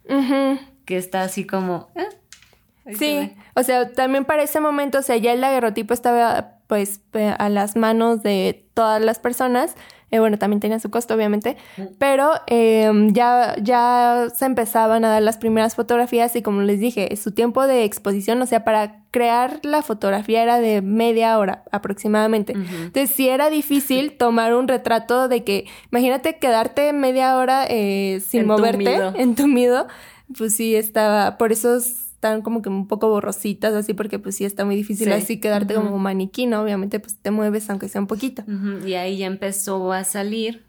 Ujú. 0.08 0.58
Que 0.90 0.96
está 0.96 1.22
así 1.22 1.46
como 1.46 1.88
¿eh? 1.94 2.08
Se 2.84 2.94
Sí, 2.96 3.32
o 3.54 3.62
sea, 3.62 3.92
también 3.92 4.24
para 4.24 4.42
ese 4.42 4.58
momento, 4.58 4.98
o 4.98 5.02
sea, 5.02 5.16
ya 5.16 5.32
el 5.32 5.40
daguerrotipo 5.40 5.94
estaba 5.94 6.56
pues 6.66 7.00
a 7.38 7.48
las 7.48 7.76
manos 7.76 8.24
de 8.24 8.66
todas 8.74 9.00
las 9.00 9.20
personas. 9.20 9.76
Eh, 10.10 10.18
bueno, 10.18 10.38
también 10.38 10.58
tenía 10.58 10.80
su 10.80 10.90
costo, 10.90 11.14
obviamente, 11.14 11.56
pero 11.98 12.32
eh, 12.48 12.90
ya, 13.12 13.54
ya 13.62 14.26
se 14.34 14.44
empezaban 14.44 15.04
a 15.04 15.10
dar 15.10 15.22
las 15.22 15.36
primeras 15.36 15.76
fotografías 15.76 16.34
y 16.34 16.42
como 16.42 16.62
les 16.62 16.80
dije, 16.80 17.14
su 17.16 17.30
tiempo 17.30 17.68
de 17.68 17.84
exposición, 17.84 18.42
o 18.42 18.46
sea, 18.46 18.64
para 18.64 19.04
crear 19.12 19.60
la 19.62 19.82
fotografía 19.82 20.42
era 20.42 20.58
de 20.58 20.82
media 20.82 21.38
hora 21.38 21.62
aproximadamente. 21.70 22.54
Entonces, 22.54 23.10
sí 23.10 23.28
era 23.28 23.50
difícil 23.50 24.12
tomar 24.18 24.54
un 24.54 24.66
retrato 24.66 25.28
de 25.28 25.44
que, 25.44 25.66
imagínate 25.92 26.38
quedarte 26.38 26.92
media 26.92 27.36
hora 27.36 27.66
eh, 27.68 28.20
sin 28.26 28.46
moverte, 28.46 28.96
Entumido. 29.14 29.86
Pues 30.36 30.54
sí 30.54 30.74
estaba, 30.76 31.38
por 31.38 31.52
eso 31.52 31.76
están 31.76 32.42
como 32.42 32.60
que 32.62 32.68
un 32.68 32.86
poco 32.86 33.08
borrositas 33.08 33.74
así, 33.74 33.94
porque 33.94 34.18
pues 34.18 34.36
sí 34.36 34.44
está 34.44 34.64
muy 34.64 34.76
difícil 34.76 35.06
Sí. 35.06 35.12
así 35.12 35.40
quedarte 35.40 35.74
como 35.74 35.98
maniquí, 35.98 36.46
¿no? 36.46 36.60
Obviamente 36.62 37.00
pues 37.00 37.16
te 37.16 37.30
mueves 37.30 37.68
aunque 37.70 37.88
sea 37.88 38.00
un 38.00 38.06
poquito. 38.06 38.42
Y 38.86 38.94
ahí 38.94 39.18
ya 39.18 39.26
empezó 39.26 39.92
a 39.92 40.04
salir. 40.04 40.64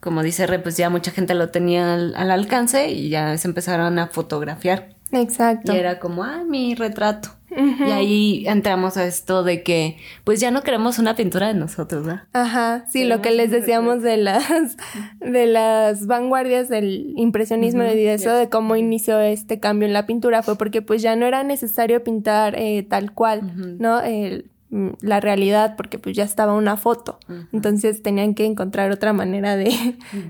Como 0.00 0.22
dice 0.22 0.46
Re, 0.46 0.58
pues 0.58 0.76
ya 0.76 0.90
mucha 0.90 1.10
gente 1.12 1.34
lo 1.34 1.50
tenía 1.50 1.94
al, 1.94 2.14
al 2.16 2.30
alcance 2.30 2.90
y 2.90 3.08
ya 3.08 3.36
se 3.38 3.46
empezaron 3.48 3.98
a 3.98 4.08
fotografiar. 4.08 4.94
Exacto. 5.12 5.72
Y 5.72 5.76
era 5.76 6.00
como, 6.00 6.24
ah, 6.24 6.42
mi 6.48 6.74
retrato. 6.74 7.30
Y 7.56 7.90
ahí 7.90 8.44
entramos 8.46 8.96
a 8.96 9.04
esto 9.06 9.42
de 9.44 9.62
que, 9.62 9.96
pues 10.24 10.40
ya 10.40 10.50
no 10.50 10.62
queremos 10.62 10.98
una 10.98 11.14
pintura 11.16 11.48
de 11.48 11.54
nosotros, 11.54 12.06
¿verdad? 12.06 12.22
Ajá, 12.32 12.84
sí, 12.90 13.04
lo 13.04 13.20
que 13.20 13.30
les 13.30 13.50
decíamos 13.50 14.02
de 14.02 14.16
las 14.16 14.76
de 15.20 15.46
las 15.46 16.06
vanguardias 16.06 16.68
del 16.68 17.12
impresionismo 17.16 17.82
y 17.84 17.86
de 17.88 18.14
eso, 18.14 18.32
de 18.34 18.48
cómo 18.48 18.76
inició 18.76 19.20
este 19.20 19.60
cambio 19.60 19.86
en 19.86 19.92
la 19.92 20.06
pintura, 20.06 20.42
fue 20.42 20.56
porque 20.56 20.82
pues 20.82 21.02
ya 21.02 21.16
no 21.16 21.26
era 21.26 21.42
necesario 21.44 22.02
pintar 22.02 22.54
eh, 22.58 22.82
tal 22.88 23.12
cual, 23.12 23.52
¿no? 23.78 24.00
El- 24.00 24.46
mm, 24.70 24.88
la 25.02 25.20
realidad, 25.20 25.74
porque 25.76 25.98
pues 25.98 26.16
ya 26.16 26.24
estaba 26.24 26.54
una 26.54 26.76
foto. 26.78 27.18
Entonces 27.52 28.02
tenían 28.02 28.34
que 28.34 28.46
encontrar 28.46 28.90
otra 28.90 29.12
manera 29.12 29.56
de, 29.56 29.70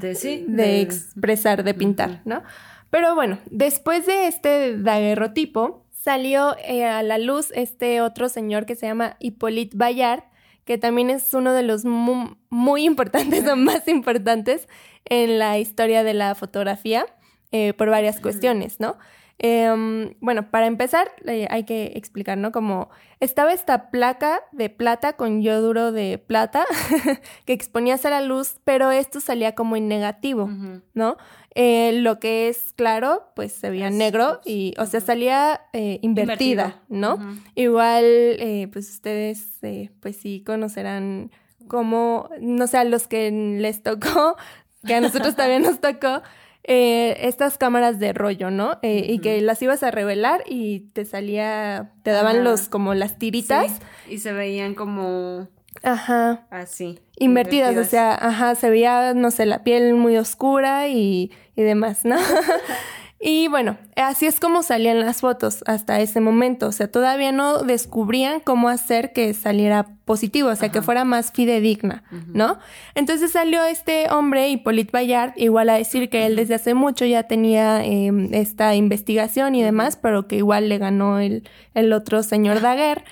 De 0.00 0.14
sí. 0.16 0.44
de 0.48 0.80
expresar, 0.80 1.62
de 1.62 1.74
pintar, 1.74 2.20
¿no? 2.24 2.42
Pero 2.90 3.14
bueno, 3.14 3.38
después 3.50 4.04
de 4.06 4.26
este 4.26 4.76
daguerrotipo, 4.76 5.81
salió 6.02 6.56
eh, 6.58 6.84
a 6.84 7.02
la 7.02 7.18
luz 7.18 7.50
este 7.54 8.00
otro 8.00 8.28
señor 8.28 8.66
que 8.66 8.74
se 8.74 8.86
llama 8.86 9.16
Hippolyte 9.20 9.76
Bayard, 9.76 10.24
que 10.64 10.78
también 10.78 11.10
es 11.10 11.32
uno 11.34 11.52
de 11.52 11.62
los 11.62 11.84
mu- 11.84 12.36
muy 12.50 12.84
importantes 12.84 13.46
o 13.48 13.56
más 13.56 13.86
importantes 13.88 14.68
en 15.04 15.38
la 15.38 15.58
historia 15.58 16.02
de 16.04 16.14
la 16.14 16.34
fotografía 16.34 17.06
eh, 17.52 17.72
por 17.74 17.88
varias 17.90 18.20
cuestiones, 18.20 18.80
¿no? 18.80 18.96
Em, 19.38 20.14
bueno, 20.20 20.50
para 20.50 20.66
empezar, 20.66 21.10
eh, 21.26 21.48
hay 21.50 21.64
que 21.64 21.92
explicar, 21.96 22.38
¿no? 22.38 22.52
Como 22.52 22.90
estaba 23.18 23.52
esta 23.52 23.90
placa 23.90 24.40
de 24.52 24.70
plata 24.70 25.14
con 25.14 25.42
yoduro 25.42 25.90
de 25.90 26.18
plata 26.18 26.64
que 27.44 27.52
exponías 27.52 28.04
a 28.06 28.10
la 28.10 28.20
luz, 28.20 28.60
pero 28.64 28.90
esto 28.92 29.20
salía 29.20 29.54
como 29.56 29.74
en 29.76 29.88
negativo, 29.88 30.48
¿no? 30.94 31.16
Eh, 31.54 31.92
lo 32.00 32.18
que 32.18 32.48
es 32.48 32.72
claro, 32.76 33.30
pues 33.36 33.52
se 33.52 33.68
veía 33.70 33.88
Es- 33.88 33.94
negro 33.94 34.40
y, 34.44 34.74
o 34.78 34.86
sea, 34.86 35.00
salía 35.00 35.60
eh, 35.72 35.98
invertida. 36.02 36.82
¿no? 36.88 37.18
Igual, 37.54 38.04
eh, 38.04 38.68
pues 38.72 38.88
ustedes, 38.90 39.62
eh, 39.62 39.90
pues 40.00 40.16
sí 40.16 40.42
conocerán 40.46 41.30
cómo, 41.68 42.28
no 42.40 42.66
sé, 42.66 42.78
a 42.78 42.84
los 42.84 43.06
que 43.06 43.30
les 43.30 43.82
tocó, 43.82 44.36
que 44.86 44.94
a 44.94 45.00
nosotros 45.00 45.36
también 45.36 45.62
nos 45.62 45.80
tocó, 45.80 46.22
estas 46.64 47.58
cámaras 47.58 47.98
de 47.98 48.12
rollo, 48.12 48.50
¿no? 48.50 48.78
Y 48.82 49.18
que 49.18 49.40
las 49.40 49.60
ibas 49.62 49.82
a 49.82 49.90
revelar 49.90 50.44
y 50.46 50.80
te 50.92 51.04
salía, 51.04 51.92
te 52.04 52.10
daban 52.12 52.44
los, 52.44 52.68
como 52.68 52.94
las 52.94 53.18
tiritas. 53.18 53.72
Sí, 54.06 54.14
Y 54.14 54.18
se 54.18 54.32
veían 54.32 54.74
como 54.74 55.48
Ajá. 55.82 56.46
así. 56.50 57.00
Invertidas, 57.18 57.76
o 57.76 57.84
sea, 57.84 58.14
ajá, 58.14 58.54
se 58.54 58.70
veía, 58.70 59.14
no 59.14 59.30
sé, 59.30 59.46
la 59.46 59.62
piel 59.62 59.94
muy 59.94 60.16
oscura 60.16 60.88
y, 60.88 61.30
y 61.56 61.62
demás, 61.62 62.04
¿no? 62.04 62.16
y 63.20 63.48
bueno, 63.48 63.78
así 63.96 64.26
es 64.26 64.40
como 64.40 64.62
salían 64.62 65.00
las 65.00 65.20
fotos 65.20 65.62
hasta 65.66 66.00
ese 66.00 66.20
momento, 66.20 66.68
o 66.68 66.72
sea, 66.72 66.90
todavía 66.90 67.30
no 67.30 67.58
descubrían 67.62 68.40
cómo 68.40 68.68
hacer 68.68 69.12
que 69.12 69.34
saliera 69.34 69.86
positivo, 70.04 70.48
o 70.48 70.56
sea, 70.56 70.70
que 70.70 70.82
fuera 70.82 71.04
más 71.04 71.30
fidedigna, 71.32 72.02
¿no? 72.26 72.58
Entonces 72.94 73.32
salió 73.32 73.64
este 73.64 74.10
hombre, 74.10 74.48
Hippolyte 74.48 74.90
Bayard, 74.92 75.32
igual 75.36 75.68
a 75.68 75.74
decir 75.74 76.10
que 76.10 76.26
él 76.26 76.36
desde 76.36 76.54
hace 76.54 76.74
mucho 76.74 77.04
ya 77.04 77.22
tenía 77.24 77.84
eh, 77.84 78.10
esta 78.32 78.74
investigación 78.74 79.54
y 79.54 79.62
demás, 79.62 79.96
pero 79.96 80.26
que 80.26 80.36
igual 80.36 80.68
le 80.68 80.78
ganó 80.78 81.18
el, 81.20 81.48
el 81.74 81.92
otro 81.92 82.22
señor 82.22 82.60
Daguerre. 82.60 83.04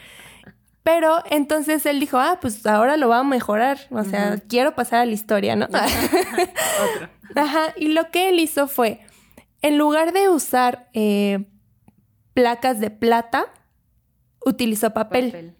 Pero 0.82 1.22
entonces 1.30 1.84
él 1.86 2.00
dijo, 2.00 2.18
ah, 2.18 2.38
pues 2.40 2.64
ahora 2.66 2.96
lo 2.96 3.08
va 3.08 3.18
a 3.18 3.24
mejorar. 3.24 3.78
O 3.90 4.02
sea, 4.02 4.38
quiero 4.48 4.74
pasar 4.74 5.00
a 5.00 5.06
la 5.06 5.12
historia, 5.12 5.54
¿no? 5.56 5.66
Ajá. 7.36 7.74
Y 7.76 7.88
lo 7.88 8.10
que 8.10 8.28
él 8.30 8.38
hizo 8.40 8.66
fue, 8.66 9.00
en 9.62 9.78
lugar 9.78 10.12
de 10.12 10.28
usar 10.28 10.88
eh, 10.94 11.44
placas 12.34 12.80
de 12.80 12.90
plata, 12.90 13.46
utilizó 14.44 14.92
papel, 14.92 15.26
Papel. 15.26 15.54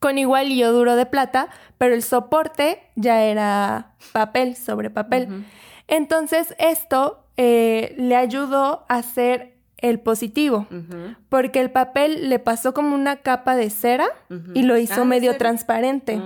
con 0.00 0.18
igual 0.18 0.48
yoduro 0.48 0.96
de 0.96 1.06
plata, 1.06 1.48
pero 1.78 1.94
el 1.94 2.02
soporte 2.02 2.82
ya 2.96 3.22
era 3.22 3.94
papel 4.12 4.56
sobre 4.56 4.90
papel. 4.90 5.44
Entonces 5.86 6.54
esto 6.58 7.24
eh, 7.36 7.94
le 7.98 8.16
ayudó 8.16 8.84
a 8.88 8.96
hacer 8.96 9.56
el 9.82 10.00
positivo. 10.00 10.66
Porque 11.28 11.60
el 11.60 11.70
papel 11.70 12.28
le 12.28 12.38
pasó 12.38 12.74
como 12.74 12.94
una 12.94 13.16
capa 13.16 13.56
de 13.56 13.70
cera 13.70 14.06
y 14.54 14.62
lo 14.62 14.76
hizo 14.78 15.00
Ah, 15.00 15.02
¿en 15.02 15.08
medio 15.08 15.36
transparente. 15.36 16.20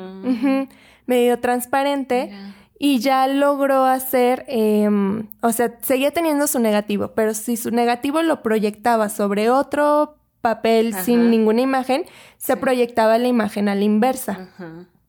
Medio 1.07 1.39
transparente. 1.41 2.31
Y 2.79 2.99
ya 2.99 3.27
logró 3.29 3.85
hacer, 3.85 4.45
em, 4.49 5.29
o 5.41 5.53
sea, 5.53 5.75
seguía 5.81 6.11
teniendo 6.11 6.47
su 6.47 6.59
negativo, 6.59 7.13
pero 7.15 7.33
si 7.33 7.57
su 7.57 7.71
negativo 7.71 8.21
lo 8.23 8.43
proyectaba 8.43 9.09
sobre 9.09 9.49
otro 9.49 10.17
papel 10.41 10.93
Ajá. 10.93 11.05
sin 11.05 11.31
ninguna 11.31 11.61
imagen, 11.63 12.05
se 12.37 12.55
Sí. 12.55 12.59
proyectaba 12.59 13.17
la 13.19 13.29
imagen 13.29 13.69
a 13.69 13.75
la 13.75 13.85
inversa. 13.85 14.51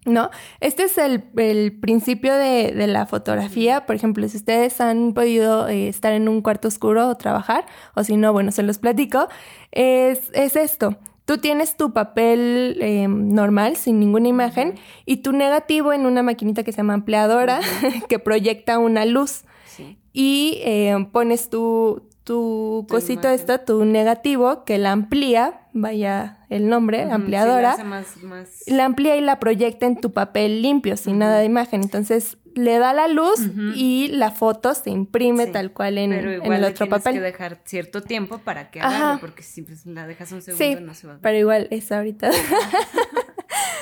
¿No? 0.05 0.29
Este 0.59 0.83
es 0.83 0.99
el, 0.99 1.23
el 1.35 1.79
principio 1.79 2.35
de, 2.35 2.71
de 2.73 2.85
la 2.85 3.07
fotografía. 3.07 3.87
Por 3.87 3.95
ejemplo, 3.95 4.27
si 4.29 4.37
ustedes 4.37 4.79
han 4.79 5.13
podido 5.13 5.67
eh, 5.67 5.87
estar 5.87 6.13
en 6.13 6.29
un 6.29 6.41
cuarto 6.41 6.67
oscuro 6.67 7.09
o 7.09 7.15
trabajar, 7.15 7.65
o 7.95 8.03
si 8.03 8.15
no, 8.15 8.31
bueno, 8.31 8.51
se 8.51 8.61
los 8.61 8.77
platico, 8.77 9.27
es, 9.71 10.29
es 10.33 10.55
esto. 10.55 10.95
Tú 11.25 11.39
tienes 11.39 11.75
tu 11.75 11.91
papel 11.91 12.77
eh, 12.81 13.07
normal, 13.07 13.77
sin 13.77 13.99
ninguna 13.99 14.27
imagen, 14.27 14.75
y 15.07 15.17
tu 15.17 15.31
negativo 15.31 15.91
en 15.91 16.05
una 16.05 16.21
maquinita 16.21 16.63
que 16.63 16.71
se 16.71 16.77
llama 16.77 16.93
ampliadora, 16.93 17.59
que 18.07 18.19
proyecta 18.19 18.77
una 18.77 19.05
luz. 19.05 19.43
Sí. 19.65 19.97
Y 20.13 20.59
eh, 20.63 20.95
pones 21.11 21.49
tu, 21.49 22.07
tu 22.23 22.85
cosito 22.87 23.27
esta, 23.27 23.65
tu 23.65 23.85
negativo, 23.85 24.65
que 24.65 24.77
la 24.77 24.91
amplía, 24.91 25.61
vaya 25.73 26.34
el 26.49 26.67
nombre, 26.69 27.03
sí, 27.05 27.09
ampliadora 27.11 27.75
la 27.77 27.83
más, 27.83 28.17
más... 28.23 28.49
la 28.67 28.85
amplía 28.85 29.15
y 29.17 29.21
la 29.21 29.39
proyecta 29.39 29.85
en 29.85 29.99
tu 29.99 30.11
papel 30.13 30.61
limpio, 30.61 30.97
sin 30.97 31.17
nada 31.19 31.39
de 31.39 31.45
imagen. 31.45 31.81
Entonces 31.83 32.37
le 32.55 32.77
da 32.79 32.93
la 32.93 33.09
luz 33.09 33.39
y 33.75 34.07
la 34.09 34.31
foto 34.31 34.73
se 34.75 34.89
imprime 34.89 35.47
Sí, 35.47 35.51
tal 35.51 35.73
cual 35.73 35.97
en, 35.97 36.11
Pero 36.11 36.29
en 36.31 36.35
igual 36.43 36.53
el 36.53 36.61
le 36.61 36.67
otro 36.67 36.85
tienes 36.85 37.03
papel. 37.03 37.13
que 37.15 37.21
dejar 37.21 37.59
cierto 37.65 38.01
tiempo 38.01 38.37
para 38.37 38.71
que 38.71 38.79
agarre, 38.79 39.19
porque 39.19 39.43
si 39.43 39.61
pues, 39.63 39.85
la 39.85 40.07
dejas 40.07 40.31
un 40.31 40.41
segundo 40.41 40.63
Sí, 40.63 40.77
no 40.81 40.93
se 40.93 41.07
va 41.07 41.13
a 41.13 41.15
ver. 41.17 41.21
pero 41.21 41.37
igual 41.37 41.67
es 41.71 41.91
ahorita. 41.91 42.29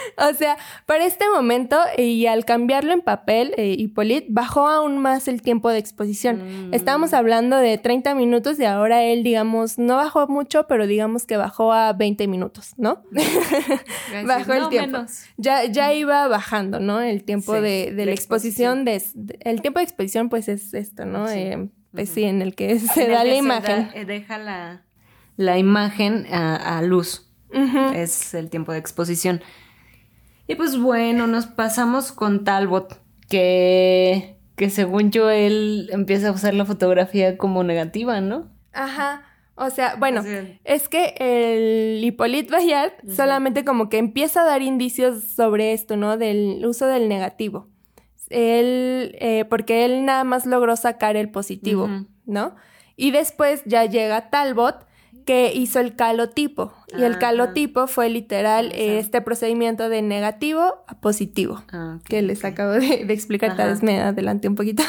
o 0.18 0.34
sea, 0.34 0.58
para 0.86 1.06
este 1.06 1.26
momento 1.30 1.78
y 1.98 2.26
al 2.28 2.46
cambiarlo 2.46 2.94
en 2.94 3.02
papel, 3.02 3.54
eh, 3.58 3.76
Hippolyte 3.78 4.28
bajó 4.30 4.68
aún 4.68 4.98
más 4.98 5.28
el 5.28 5.42
tiempo 5.42 5.70
de 5.70 5.78
exposición. 5.80 6.70
Mm. 6.70 6.74
Estábamos 6.74 7.14
hablando 7.14 7.58
de 7.58 7.78
30 7.78 8.16
minutos 8.16 8.60
y 8.60 8.66
ahora 8.66 9.04
él, 9.04 9.24
digamos, 9.24 9.78
no 9.78 9.96
bajó 9.98 10.28
mucho, 10.28 10.68
pero 10.68 10.88
digamos 10.88 11.26
que 11.26 11.38
bajó 11.38 11.74
a 11.74 11.94
20 11.94 12.28
minutos, 12.28 12.74
¿no? 12.78 13.04
Decir, 13.12 14.28
bajó 14.28 14.54
el 14.54 14.60
"No, 14.62 14.70
tiempo. 14.70 14.98
menos". 14.98 15.24
Ya, 15.38 15.66
ya 15.66 15.94
iba 15.94 16.28
bajando, 16.28 16.80
¿no? 16.80 17.02
El 17.02 17.24
tiempo 17.24 17.56
Sí, 17.56 17.62
de, 17.62 17.92
de 17.94 18.06
la 18.06 18.12
exposición. 18.12 18.86
De, 18.86 19.02
de- 19.16 19.38
el 19.42 19.62
tiempo 19.62 19.80
de 19.80 19.84
exposición, 19.86 20.30
pues 20.30 20.48
es 20.48 20.74
esto, 20.74 21.06
¿no? 21.06 21.28
Sí. 21.28 21.34
Eh, 21.40 21.70
pues 21.92 22.10
sí, 22.10 22.24
en 22.24 22.42
el 22.42 22.56
que 22.56 22.80
se 22.80 23.06
En 23.06 23.12
da 23.12 23.24
la 23.24 23.36
imagen. 23.36 23.88
da- 23.88 23.92
eh, 24.00 24.06
deja 24.06 24.38
la, 24.40 24.84
la 25.38 25.58
imagen 25.60 26.26
a, 26.34 26.82
luz. 26.82 27.30
Es 27.94 28.34
el 28.34 28.50
tiempo 28.50 28.72
de 28.72 28.80
exposición. 28.80 29.42
Y 30.54 30.56
pues 30.56 30.80
bueno, 30.80 31.26
nos 31.26 31.48
pasamos 31.48 32.12
con 32.12 32.44
Talbot, 32.44 33.02
que, 33.28 34.38
que 34.56 34.70
según 34.70 35.10
yo 35.10 35.32
él 35.32 35.90
empieza 35.92 36.28
a 36.28 36.32
usar 36.32 36.54
la 36.54 36.64
fotografía 36.64 37.40
como 37.40 37.64
negativa, 37.64 38.22
¿no? 38.22 38.52
Ajá. 38.72 39.24
O 39.56 39.72
sea, 39.72 39.96
bueno, 39.96 40.22
es 40.64 40.90
que 40.90 41.16
el 41.18 42.04
Hippolyte 42.04 42.52
Bayard 42.52 42.92
solamente 43.16 43.66
como 43.66 43.90
que 43.90 43.98
empieza 43.98 44.42
a 44.42 44.46
dar 44.46 44.62
indicios 44.62 45.24
sobre 45.24 45.74
esto, 45.74 45.98
¿no? 45.98 46.18
Del 46.20 46.64
uso 46.68 46.86
del 46.86 47.10
negativo. 47.10 47.68
Él, 48.30 49.18
eh, 49.22 49.46
porque 49.50 49.86
él 49.86 50.06
nada 50.06 50.24
más 50.24 50.46
logró 50.46 50.76
sacar 50.76 51.16
el 51.16 51.32
positivo, 51.32 51.90
¿no? 52.28 52.54
Y 52.96 53.10
después 53.10 53.64
ya 53.66 53.86
llega 53.86 54.30
Talbot, 54.30 54.86
que 55.26 55.54
hizo 55.54 55.80
el 55.80 55.96
calotipo. 55.96 56.74
Y 56.98 57.04
el 57.04 57.18
calotipo 57.18 57.88
fue 57.88 58.10
literal 58.10 58.72
este 58.74 59.22
procedimiento 59.22 59.90
de 59.90 60.02
negativo 60.02 60.84
a 60.88 60.96
positivo, 61.00 61.64
ah, 61.72 62.00
que 62.06 62.22
les 62.22 62.46
acabo 62.46 62.74
de, 62.74 63.02
explicar, 63.14 63.56
tal 63.56 63.70
vez 63.70 63.82
me 63.82 64.00
adelanté 64.00 64.48
un 64.48 64.56
poquito. 64.56 64.84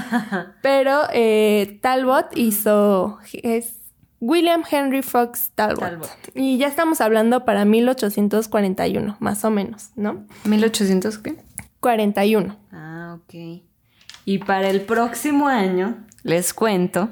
Pero 0.62 1.02
eh, 1.12 1.78
Talbot 1.80 2.36
hizo, 2.36 3.18
es 3.32 3.78
William 4.20 4.62
Henry 4.70 5.02
Fox 5.02 5.52
Talbot. 5.54 6.08
Y 6.34 6.58
ya 6.58 6.66
estamos 6.66 7.00
hablando 7.00 7.44
para 7.44 7.64
1841, 7.64 9.16
más 9.20 9.44
o 9.44 9.50
menos, 9.50 9.90
¿no? 9.96 10.26
¿1800 10.44 11.22
qué? 11.22 11.36
41. 11.80 12.56
Ah, 12.72 13.18
ok. 13.18 13.62
Y 14.24 14.38
para 14.38 14.68
el 14.68 14.82
próximo 14.82 15.48
año 15.48 15.96
les 16.22 16.52
cuento 16.52 17.08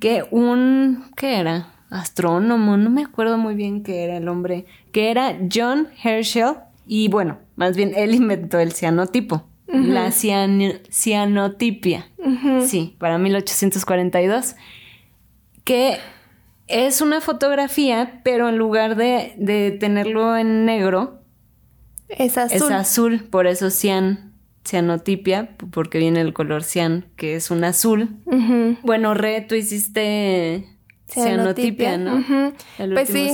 que 0.00 0.24
un, 0.30 1.10
¿qué 1.16 1.38
era? 1.38 1.68
Astrónomo, 1.90 2.76
no 2.76 2.88
me 2.88 3.02
acuerdo 3.02 3.36
muy 3.36 3.54
bien 3.54 3.82
qué 3.82 4.04
era 4.04 4.16
el 4.16 4.28
hombre, 4.28 4.64
que 4.92 5.10
era 5.10 5.36
John 5.52 5.88
Herschel. 6.02 6.54
Y 6.86 7.08
bueno, 7.08 7.38
más 7.56 7.76
bien 7.76 7.92
él 7.96 8.14
inventó 8.14 8.58
el 8.58 8.72
cianotipo, 8.72 9.44
la 9.66 10.10
cianotipia. 10.12 12.08
Sí, 12.64 12.96
para 12.98 13.18
1842. 13.18 14.56
Que 15.64 15.98
es 16.66 17.00
una 17.00 17.20
fotografía, 17.20 18.20
pero 18.24 18.48
en 18.48 18.56
lugar 18.56 18.96
de, 18.96 19.34
de 19.36 19.72
tenerlo 19.72 20.36
en 20.36 20.64
negro, 20.64 21.20
es 22.08 22.38
azul. 22.38 22.56
Es 22.56 22.70
azul, 22.70 23.24
por 23.30 23.46
eso 23.46 23.70
cian, 23.70 24.32
cianotipia, 24.64 25.56
porque 25.70 25.98
viene 25.98 26.20
el 26.20 26.32
color 26.32 26.64
cian, 26.64 27.06
que 27.16 27.36
es 27.36 27.50
un 27.50 27.64
azul. 27.64 28.16
Bueno, 28.82 29.14
Re, 29.14 29.40
tú 29.42 29.54
hiciste 29.54 30.66
cianotipia, 31.12 31.98
¿no? 31.98 32.24
pues 32.76 33.08
sí. 33.08 33.30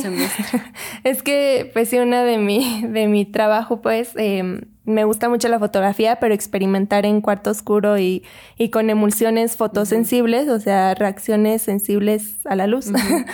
es 1.05 1.23
que, 1.23 1.71
pues 1.73 1.89
sí, 1.89 1.99
una 1.99 2.23
de 2.23 2.39
mi, 2.39 2.83
de 2.87 3.07
mi 3.07 3.25
trabajo, 3.25 3.81
pues, 3.81 4.13
em, 4.17 4.63
me 4.85 5.05
gusta 5.05 5.29
mucho 5.29 5.49
la 5.49 5.59
fotografía, 5.59 6.17
pero 6.21 6.33
experimentar 6.33 7.07
en 7.07 7.21
cuarto 7.21 7.51
oscuro 7.51 7.99
y, 7.99 8.25
y 8.57 8.71
con 8.71 8.89
emulsiones 8.89 9.57
fotosensibles, 9.57 10.49
o 10.49 10.61
sea, 10.61 10.95
reacciones 10.95 11.63
sensibles 11.63 12.39
a 12.47 12.55
la 12.55 12.67
luz. 12.67 12.87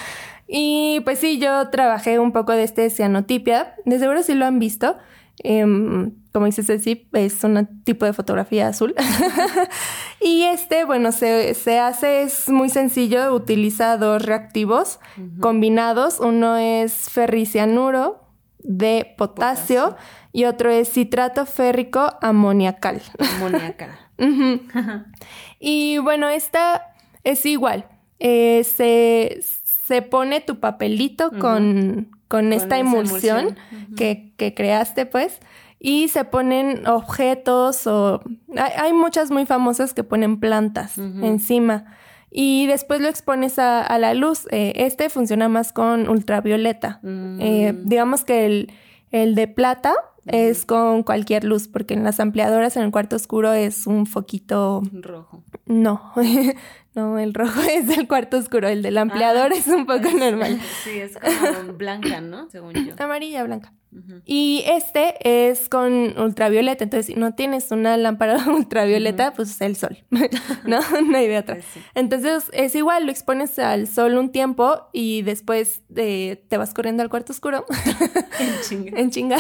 y 0.49 1.01
pues 1.05 1.19
sí, 1.19 1.39
yo 1.39 1.69
trabajé 1.69 2.19
un 2.19 2.33
poco 2.33 2.53
de 2.53 2.65
este 2.65 2.89
cianotipia. 2.91 3.75
De 3.85 3.99
seguro 3.99 4.23
sí 4.23 4.35
lo 4.35 4.47
han 4.47 4.59
visto. 4.59 4.97
Em, 5.45 6.13
como 6.33 6.47
dice 6.47 6.63
Ceci, 6.63 7.09
es 7.13 7.43
un 7.45 7.83
tipo 7.85 8.07
de 8.07 8.13
fotografía 8.13 8.69
azul. 8.69 8.95
y 10.21 10.43
este, 10.43 10.85
bueno, 10.85 11.13
se, 11.13 11.55
se, 11.55 11.79
hace, 11.79 12.23
es 12.23 12.49
muy 12.49 12.69
sencillo, 12.69 13.35
utiliza 13.35 13.97
dos 13.97 14.25
reactivos 14.25 15.01
combinados. 15.41 16.21
Uno 16.21 16.57
es 16.57 17.11
ferricianuro 17.11 18.21
de 18.61 19.15
potasio, 19.19 19.97
y 20.33 20.45
otro 20.45 20.71
es 20.71 20.91
citrato 20.91 21.47
férrico 21.47 22.15
amoniacal. 22.23 23.03
Amoniacal. 23.37 23.91
y 25.61 25.99
bueno, 25.99 26.29
esta 26.29 26.95
es 27.23 27.45
igual. 27.45 27.87
Eh, 28.19 28.65
se, 28.65 29.41
se, 29.43 30.01
pone 30.01 30.41
tu 30.41 30.59
papelito 30.59 31.31
con, 31.39 32.11
con, 32.33 32.55
esta 32.55 32.79
emulsión, 32.79 33.59
que, 33.95 34.33
que, 34.39 34.55
creaste, 34.55 35.05
pues. 35.05 35.39
Y 35.79 36.09
se 36.09 36.25
ponen 36.25 36.87
objetos 36.87 37.87
o... 37.87 38.23
Hay, 38.57 38.95
muchas 38.95 39.31
muy 39.31 39.45
famosas 39.45 39.93
que 39.93 40.03
ponen 40.03 40.41
plantas 40.41 40.97
encima. 40.97 41.85
Y 42.31 42.67
después 42.69 43.03
lo 43.03 43.09
expones 43.09 43.59
a, 43.59 43.99
la 43.99 44.15
luz. 44.15 44.47
Eh, 44.51 44.73
este 44.77 45.11
funciona 45.11 45.51
más 45.51 45.73
con 45.73 46.09
ultravioleta. 46.09 47.01
Eh, 47.05 47.75
mm. 47.75 47.87
digamos 47.87 48.25
que 48.25 48.47
el, 48.47 48.73
el 49.11 49.35
de 49.35 49.49
plata 49.49 49.93
es 50.25 50.65
con 50.65 51.03
cualquier 51.03 51.45
luz, 51.45 51.69
porque 51.69 51.93
en 51.93 52.03
las 52.03 52.19
ampliadoras 52.19 52.77
en 52.79 52.85
el 52.85 52.93
cuarto 52.93 53.17
oscuro 53.17 53.53
es 53.53 53.87
un 53.87 54.07
foquito 54.07 54.81
rojo. 54.93 55.43
No, 55.73 56.13
no, 56.95 57.19
el 57.19 57.33
rojo 57.33 57.61
es 57.71 57.87
del 57.87 58.07
cuarto 58.07 58.37
oscuro, 58.37 58.69
el 58.69 58.83
del 58.83 58.99
ampliador 58.99 59.53
ah. 59.53 59.57
es 59.57 59.67
un 59.69 59.87
poco 59.87 60.11
normal. 60.11 60.61
Sí, 60.85 60.99
es 60.99 61.17
como 61.17 61.73
blanca, 61.75 62.21
¿no? 62.21 62.51
Según 62.51 62.75
yo. 62.75 62.95
Amarilla, 62.99 63.43
blanca. 63.45 63.73
Y 64.25 64.65
este 64.67 65.51
es 65.51 65.69
con 65.69 66.19
ultravioleta, 66.19 66.85
entonces 66.85 67.07
si 67.07 67.15
no 67.15 67.35
tienes 67.35 67.71
una 67.71 67.97
lámpara 67.99 68.39
ultravioleta, 68.49 69.35
pues 69.35 69.61
el 69.61 69.77
sol, 69.77 69.99
¿no? 70.11 70.81
no 71.03 71.17
hay 71.17 71.29
de 71.29 71.39
otra. 71.39 71.57
Pues 71.57 71.67
entonces 71.95 72.45
es 72.55 72.75
igual, 72.75 73.05
lo 73.05 73.11
expones 73.11 73.59
al 73.59 73.87
sol 73.89 74.17
un 74.17 74.33
tiempo 74.33 74.89
y 74.95 75.21
después 75.23 75.83
eh, 75.95 76.43
te 76.49 76.57
vas 76.57 76.73
corriendo 76.73 77.03
al 77.03 77.11
cuarto 77.11 77.33
oscuro. 77.33 77.67
en 78.41 78.61
chinga. 78.67 78.99
en 78.99 79.11
chinga. 79.11 79.39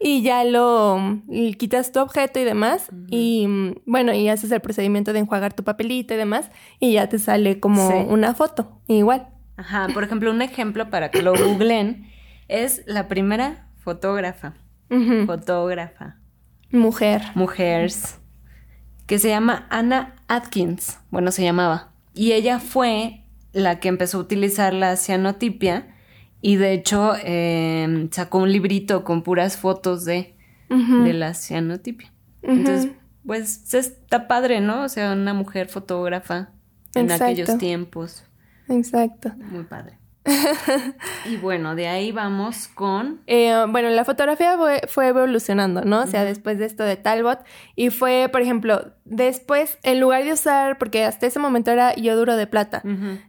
Y 0.00 0.22
ya 0.22 0.44
lo 0.44 1.20
quitas 1.58 1.92
tu 1.92 2.00
objeto 2.00 2.40
y 2.40 2.44
demás 2.44 2.88
y 3.08 3.46
bueno 3.84 4.14
y 4.14 4.28
haces 4.28 4.50
el 4.50 4.60
procedimiento 4.60 5.12
de 5.12 5.20
enjuagar 5.20 5.52
tu 5.52 5.62
papelito 5.62 6.14
y 6.14 6.16
demás 6.16 6.50
y 6.78 6.94
ya 6.94 7.08
te 7.08 7.18
sale 7.18 7.60
como 7.60 8.04
una 8.04 8.34
foto 8.34 8.80
igual. 8.88 9.28
Ajá 9.56 9.88
por 9.92 10.02
ejemplo 10.02 10.30
un 10.30 10.40
ejemplo 10.40 10.88
para 10.88 11.10
que 11.10 11.22
lo 11.22 11.34
googlen 11.34 12.08
es 12.48 12.82
la 12.86 13.08
primera 13.08 13.68
fotógrafa 13.78 14.54
fotógrafa 15.26 16.16
mujer. 16.72 17.22
mujeres 17.34 18.18
que 19.06 19.18
se 19.18 19.28
llama 19.28 19.66
Anna 19.70 20.16
Atkins 20.28 20.98
bueno 21.10 21.30
se 21.30 21.44
llamaba 21.44 21.92
y 22.14 22.32
ella 22.32 22.58
fue 22.58 23.24
la 23.52 23.80
que 23.80 23.88
empezó 23.88 24.18
a 24.18 24.20
utilizar 24.22 24.72
la 24.72 24.96
cianotipia 24.96 25.94
y 26.40 26.56
de 26.56 26.72
hecho 26.72 27.14
em, 27.22 28.10
sacó 28.10 28.38
un 28.38 28.52
librito 28.52 29.04
con 29.04 29.22
puras 29.22 29.56
fotos 29.56 30.04
de, 30.04 30.34
de 30.68 31.12
la 31.12 31.34
cianotipia. 31.34 32.12
Entonces, 32.42 32.92
pues 33.26 33.74
está 33.74 34.26
padre, 34.28 34.60
¿no? 34.60 34.84
O 34.84 34.88
sea, 34.88 35.12
una 35.12 35.34
mujer 35.34 35.68
fotógrafa 35.68 36.50
en 36.94 37.10
aquellos 37.12 37.58
tiempos. 37.58 38.24
Exacto. 38.68 39.32
Muy 39.36 39.64
padre. 39.64 39.98
y 41.26 41.36
bueno, 41.36 41.74
de 41.74 41.88
ahí 41.88 42.12
vamos 42.12 42.68
con... 42.68 43.20
Eh, 43.26 43.64
bueno, 43.68 43.88
la 43.90 44.04
fotografía 44.04 44.56
fue, 44.86 45.08
evolucionando, 45.08 45.82
¿no? 45.82 46.02
O 46.02 46.06
sea, 46.06 46.24
después 46.24 46.58
de 46.58 46.66
esto 46.66 46.84
de 46.84 46.96
Talbot. 46.96 47.40
Y 47.74 47.90
fue, 47.90 48.28
por 48.30 48.42
ejemplo, 48.42 48.92
después, 49.10 49.76
en 49.82 50.00
lugar 50.00 50.24
de 50.24 50.32
usar, 50.32 50.78
porque 50.78 51.04
hasta 51.04 51.26
ese 51.26 51.38
momento 51.38 51.70
era 51.70 51.94
yoduro 51.96 52.36
de 52.36 52.46
plata, 52.46 52.82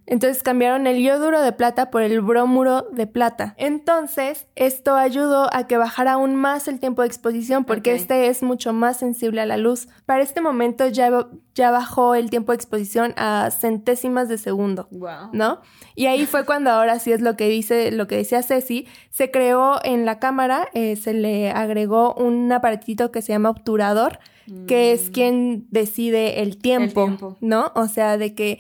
entonces 0.06 0.44
cambiaron 0.44 0.88
el 0.88 1.04
yoduro 1.04 1.42
de 1.42 1.52
plata 1.52 1.92
por 1.92 2.04
el 2.04 2.22
bromuro 2.22 2.88
de 2.92 3.08
plata. 3.08 3.56
Entonces, 3.58 4.48
esto 4.56 4.96
ayudó 4.96 5.54
a 5.54 5.68
que 5.68 5.78
bajara 5.78 6.14
aún 6.14 6.36
más 6.36 6.68
el 6.68 6.80
tiempo 6.80 7.02
de 7.02 7.08
exposición, 7.08 7.66
porque 7.66 7.96
este 7.96 8.28
es 8.28 8.44
mucho 8.44 8.72
más 8.74 8.98
sensible 8.98 9.42
a 9.42 9.46
la 9.46 9.58
luz. 9.58 9.88
Para 10.06 10.22
este 10.22 10.40
momento 10.40 10.88
ya, 10.88 11.28
ya 11.56 11.72
bajó 11.72 12.16
el 12.16 12.30
tiempo 12.30 12.52
de 12.52 12.58
exposición 12.58 13.14
a 13.18 13.50
centésimas 13.52 14.30
de 14.30 14.38
segundo, 14.38 14.88
¿no? 15.34 15.62
Y 15.96 16.06
ahí 16.06 16.26
fue 16.26 16.46
cuando 16.46 16.70
ahora 16.70 17.00
sí 17.00 17.12
es 17.12 17.22
lo 17.22 17.36
que 17.36 17.50
dice, 17.50 17.92
lo 17.92 18.08
que 18.08 18.18
decía 18.18 18.44
Ceci, 18.44 18.88
se 19.10 19.32
creó 19.32 19.80
en 19.84 20.06
la 20.06 20.20
cámara, 20.20 20.68
eh, 20.74 20.96
se 20.96 21.14
le 21.14 21.50
agregó 21.52 22.14
un 22.14 22.52
aparatito 22.52 23.12
que 23.12 23.22
se 23.22 23.34
llama 23.34 23.50
obturador, 23.50 24.20
que 24.68 24.92
es 24.92 25.10
mm. 25.10 25.12
quien 25.12 25.68
decide 25.72 26.42
el 26.42 26.58
tiempo, 26.58 27.38
¿no? 27.42 27.72
O 27.76 27.88
sea, 27.88 28.18
de 28.18 28.34
que, 28.34 28.60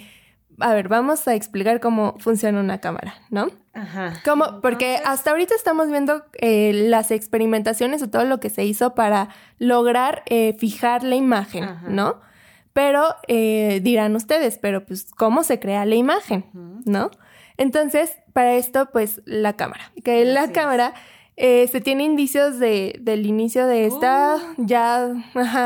a 0.60 0.74
ver, 0.74 0.88
vamos 0.88 1.28
a 1.28 1.36
explicar 1.36 1.80
cómo 1.80 2.16
funciona 2.20 2.60
una 2.60 2.80
cámara, 2.80 3.16
¿no? 3.30 3.50
Ajá. 3.74 4.14
¿Cómo? 4.26 4.62
Porque 4.62 5.00
hasta 5.06 5.32
ahorita 5.32 5.56
estamos 5.56 5.90
viendo 5.90 6.24
eh, 6.34 6.72
las 6.74 7.12
experimentaciones 7.12 8.02
o 8.02 8.10
todo 8.10 8.26
lo 8.26 8.40
que 8.40 8.50
se 8.50 8.66
hizo 8.66 8.96
para 8.96 9.30
lograr 9.60 10.24
eh, 10.26 10.56
fijar 10.60 11.04
la 11.04 11.16
imagen, 11.16 11.68
¿no? 11.88 12.20
Pero 12.74 13.16
dirán 13.28 14.16
ustedes, 14.16 14.58
pero 14.58 14.86
pues, 14.86 15.06
¿cómo 15.12 15.44
se 15.44 15.60
crea 15.60 15.86
la 15.86 15.96
imagen? 15.96 16.46
¿No? 16.86 17.12
Entonces, 17.58 18.18
para 18.34 18.56
esto, 18.56 18.90
pues 18.92 19.22
la 19.26 19.54
cámara. 19.54 19.92
Que 20.04 20.26
la 20.26 20.52
cámara 20.52 20.94
eh, 21.38 21.68
se 21.72 21.82
tiene 21.82 22.04
indicios 22.04 22.60
de, 22.60 22.98
del 23.02 23.26
inicio 23.26 23.66
de 23.68 23.86
esta, 23.88 24.36
uh. 24.58 24.66
ya 24.66 25.10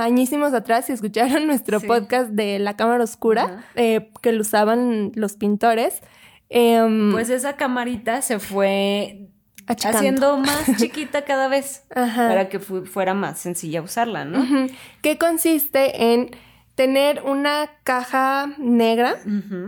añísimos 0.02 0.54
atrás, 0.54 0.86
si 0.86 0.94
escucharon 0.94 1.48
nuestro 1.48 1.82
podcast 1.82 2.30
de 2.32 2.60
la 2.60 2.76
cámara 2.76 3.04
oscura, 3.04 3.66
eh, 3.76 4.12
que 4.22 4.32
lo 4.32 4.42
usaban 4.42 5.12
los 5.16 5.34
pintores. 5.34 6.02
Em, 6.50 7.12
Pues 7.12 7.30
esa 7.30 7.54
camarita 7.58 8.22
se 8.22 8.40
fue 8.40 9.28
Achicando. 9.68 9.98
haciendo 9.98 10.38
más 10.40 10.78
chiquita 10.78 11.24
cada 11.24 11.48
vez 11.48 11.84
Ajá. 11.94 12.28
para 12.28 12.50
que 12.50 12.60
fu- 12.60 12.86
fuera 12.86 13.14
más 13.16 13.40
sencilla 13.40 13.82
usarla, 13.82 14.26
¿no? 14.26 14.40
Ujú. 14.44 14.68
que 15.02 15.18
consiste 15.18 16.14
en 16.14 16.30
tener 16.76 17.22
una 17.26 17.70
caja 17.84 18.54
negra 18.58 19.16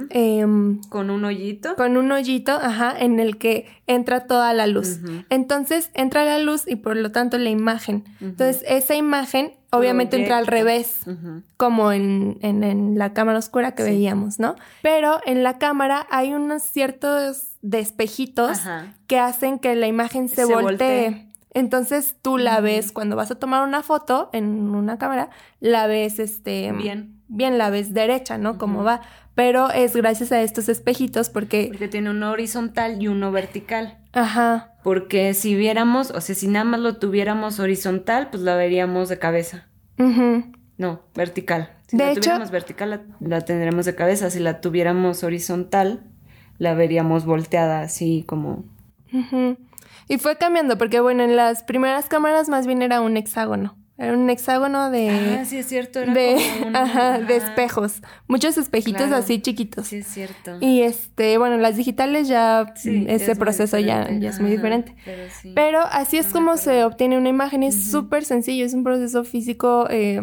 em, 0.10 0.82
Con 0.90 1.10
un 1.10 1.24
hoyito. 1.26 1.76
con 1.76 1.98
un 1.98 2.12
hoyito, 2.12 2.52
ajá, 2.54 2.94
en 3.00 3.20
el 3.20 3.38
que 3.38 3.66
entra 3.88 4.28
toda 4.28 4.54
la 4.54 4.68
luz. 4.68 5.00
Entonces 5.30 5.90
entra 5.94 6.26
la 6.26 6.40
luz 6.40 6.64
y 6.68 6.76
por 6.76 6.96
lo 6.98 7.12
tanto 7.12 7.38
la 7.38 7.50
imagen. 7.50 8.04
Entonces 8.20 8.64
esa 8.68 8.96
imagen 8.96 9.54
obviamente 9.72 10.18
entra 10.18 10.38
al 10.38 10.48
revés, 10.48 11.02
como 11.56 11.92
en, 11.92 12.38
en- 12.42 12.64
en 12.64 12.98
la 12.98 13.14
cámara 13.14 13.40
oscura 13.40 13.74
que 13.74 13.84
Sí. 13.84 13.90
veíamos, 13.92 14.40
¿no? 14.40 14.56
Pero 14.82 15.20
en 15.26 15.44
la 15.44 15.58
cámara 15.58 16.08
hay 16.10 16.34
unos 16.34 16.64
ciertos 16.64 17.54
despejitos 17.62 18.60
que 19.08 19.20
hacen 19.20 19.60
que 19.60 19.76
la 19.76 19.88
imagen 19.88 20.28
se, 20.30 20.36
Se 20.36 20.46
voltee. 20.46 21.10
voltee. 21.10 21.27
Entonces 21.58 22.16
tú 22.22 22.38
la 22.38 22.60
ves 22.62 22.92
cuando 22.92 23.16
vas 23.16 23.32
a 23.32 23.36
tomar 23.36 23.68
una 23.68 23.82
foto 23.82 24.30
en 24.32 24.46
una 24.76 24.98
cámara, 24.98 25.30
la 25.60 25.88
ves 25.88 26.20
este 26.20 26.72
Bien. 26.72 27.20
bien 27.28 27.58
la 27.58 27.70
ves 27.72 27.94
derecha, 27.94 28.38
¿no? 28.38 28.58
Como 28.60 28.84
va, 28.84 29.02
pero 29.34 29.72
es 29.72 29.96
gracias 29.96 30.32
a 30.32 30.42
estos 30.42 30.70
espejitos 30.70 31.30
porque 31.30 31.68
Porque 31.70 31.88
tiene 31.88 32.12
uno 32.12 32.32
horizontal 32.32 33.02
y 33.02 33.08
uno 33.08 33.32
vertical. 33.32 33.98
ajá, 34.14 34.74
Porque 34.84 35.34
si 35.34 35.56
viéramos, 35.56 36.12
o 36.12 36.22
sea, 36.22 36.36
si 36.36 36.48
nada 36.48 36.64
más 36.66 36.80
lo 36.80 36.98
tuviéramos 36.98 37.60
horizontal, 37.60 38.30
pues 38.30 38.44
la 38.44 38.56
veríamos 38.56 39.10
de 39.10 39.18
cabeza. 39.18 39.68
ujú, 40.00 40.44
No, 40.78 41.02
vertical. 41.16 41.72
Si 41.88 41.98
De 41.98 42.04
la 42.06 42.12
hecho- 42.12 42.22
tuviéramos 42.22 42.52
vertical, 42.52 42.90
la, 42.92 43.02
la 43.20 43.42
tendremos 43.46 43.86
de 43.86 43.96
cabeza. 43.96 44.30
Si 44.30 44.40
la 44.40 44.62
tuviéramos 44.62 45.24
horizontal, 45.24 46.04
la 46.60 46.74
veríamos 46.76 47.26
volteada 47.26 47.82
así 47.82 48.24
como... 48.28 48.64
ujú. 49.12 49.58
Y 50.08 50.18
fue 50.18 50.38
cambiando 50.38 50.78
porque 50.78 51.00
bueno, 51.00 51.24
en 51.24 51.36
las 51.36 51.64
primeras 51.64 52.08
cámaras 52.08 52.50
más 52.50 52.68
bien 52.68 52.82
era 52.82 53.02
un 53.02 53.18
hexágono. 53.18 53.76
Era 54.00 54.14
un 54.14 54.30
hexágono 54.30 54.92
de 54.92 55.10
ah, 55.40 55.46
sí, 55.46 55.58
es 55.58 55.66
cierto. 55.66 56.00
Era 56.00 56.14
de 56.14 56.38
como 56.62 56.78
ajá, 56.78 57.18
de 57.18 57.36
espejos, 57.38 58.04
muchos 58.28 58.56
espejitos 58.60 59.08
Claro. 59.08 59.16
así 59.16 59.42
chiquitos. 59.42 59.88
Sí, 59.88 59.98
es 59.98 60.08
cierto. 60.08 60.58
Y 60.62 60.82
este, 60.84 61.40
bueno, 61.40 61.58
las 61.58 61.78
digitales 61.78 62.28
ya 62.28 62.74
Sí, 62.76 62.92
mm, 62.92 63.10
ese 63.10 63.32
es 63.32 63.40
proceso 63.40 63.80
ya, 63.80 64.08
ya 64.12 64.30
es 64.30 64.40
muy 64.40 64.50
Ajá, 64.52 64.56
diferente. 64.58 64.96
Pero 65.04 65.24
sí. 65.42 65.52
Pero 65.56 65.80
así 65.92 66.18
es 66.20 66.28
me 66.28 66.34
como 66.34 66.58
se 66.58 66.84
obtiene 66.84 67.18
una 67.18 67.30
imagen, 67.30 67.64
es 67.64 67.90
súper 67.90 68.24
sencillo, 68.24 68.66
es 68.68 68.76
un 68.76 68.84
proceso 68.84 69.24
físico 69.24 69.88
eh, 69.90 70.22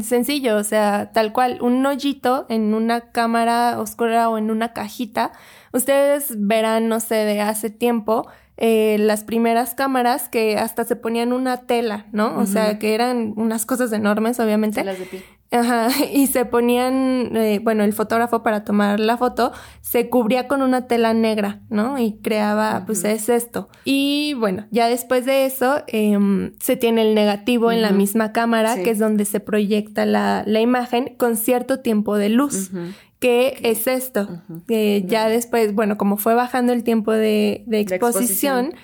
sencillo, 0.00 0.56
o 0.56 0.64
sea, 0.64 1.12
tal 1.12 1.32
cual, 1.32 1.58
un 1.60 1.84
hoyito 1.86 2.46
en 2.48 2.74
una 2.74 3.12
cámara 3.12 3.78
oscura 3.78 4.28
o 4.28 4.38
en 4.38 4.50
una 4.50 4.72
cajita. 4.72 5.32
Ustedes 5.72 6.34
verán, 6.36 6.88
no 6.88 6.98
sé, 7.00 7.14
de 7.16 7.40
hace 7.40 7.70
tiempo, 7.70 8.26
eh, 8.64 8.96
las 9.00 9.24
primeras 9.24 9.74
cámaras 9.74 10.28
que 10.28 10.56
hasta 10.56 10.84
se 10.84 10.94
ponían 10.94 11.32
una 11.32 11.56
tela, 11.62 12.06
¿no? 12.12 12.38
O 12.38 12.46
sea, 12.46 12.78
que 12.78 12.94
eran 12.94 13.32
unas 13.36 13.66
cosas 13.66 13.92
enormes, 13.92 14.38
obviamente. 14.38 14.84
Las 14.84 15.00
de 15.00 15.06
pie. 15.06 15.24
Ajá, 15.50 15.88
y 16.14 16.28
se 16.28 16.44
ponían, 16.44 17.36
eh, 17.36 17.58
bueno, 17.60 17.82
el 17.82 17.92
fotógrafo 17.92 18.44
para 18.44 18.62
tomar 18.62 19.00
la 19.00 19.16
foto 19.16 19.50
se 19.80 20.08
cubría 20.08 20.46
con 20.46 20.62
una 20.62 20.86
tela 20.86 21.12
negra, 21.12 21.60
¿no? 21.70 21.98
Y 21.98 22.20
creaba, 22.22 22.84
pues 22.86 23.02
es 23.04 23.28
esto. 23.28 23.68
Y 23.84 24.34
bueno, 24.38 24.66
ya 24.70 24.86
después 24.86 25.26
de 25.26 25.44
eso 25.44 25.82
em, 25.88 26.52
se 26.60 26.76
tiene 26.76 27.02
el 27.02 27.16
negativo 27.16 27.72
en 27.72 27.82
la 27.82 27.90
misma 27.90 28.30
cámara, 28.32 28.76
Sí. 28.76 28.84
que 28.84 28.90
es 28.90 29.00
donde 29.00 29.24
se 29.24 29.40
proyecta 29.40 30.06
la, 30.06 30.44
la 30.46 30.60
imagen 30.60 31.16
con 31.18 31.36
cierto 31.36 31.80
tiempo 31.80 32.16
de 32.16 32.28
luz. 32.28 32.70
Ujú. 32.70 32.92
Que 33.22 33.56
es 33.62 33.86
esto? 33.86 34.42
Que 34.68 35.04
ya 35.06 35.28
después, 35.28 35.74
bueno, 35.74 35.96
como 35.96 36.16
fue 36.18 36.34
bajando 36.34 36.72
el 36.74 36.82
tiempo 36.82 37.12
de, 37.12 37.62
de 37.66 37.78
exposición, 37.80 38.66
exposición. 38.66 38.74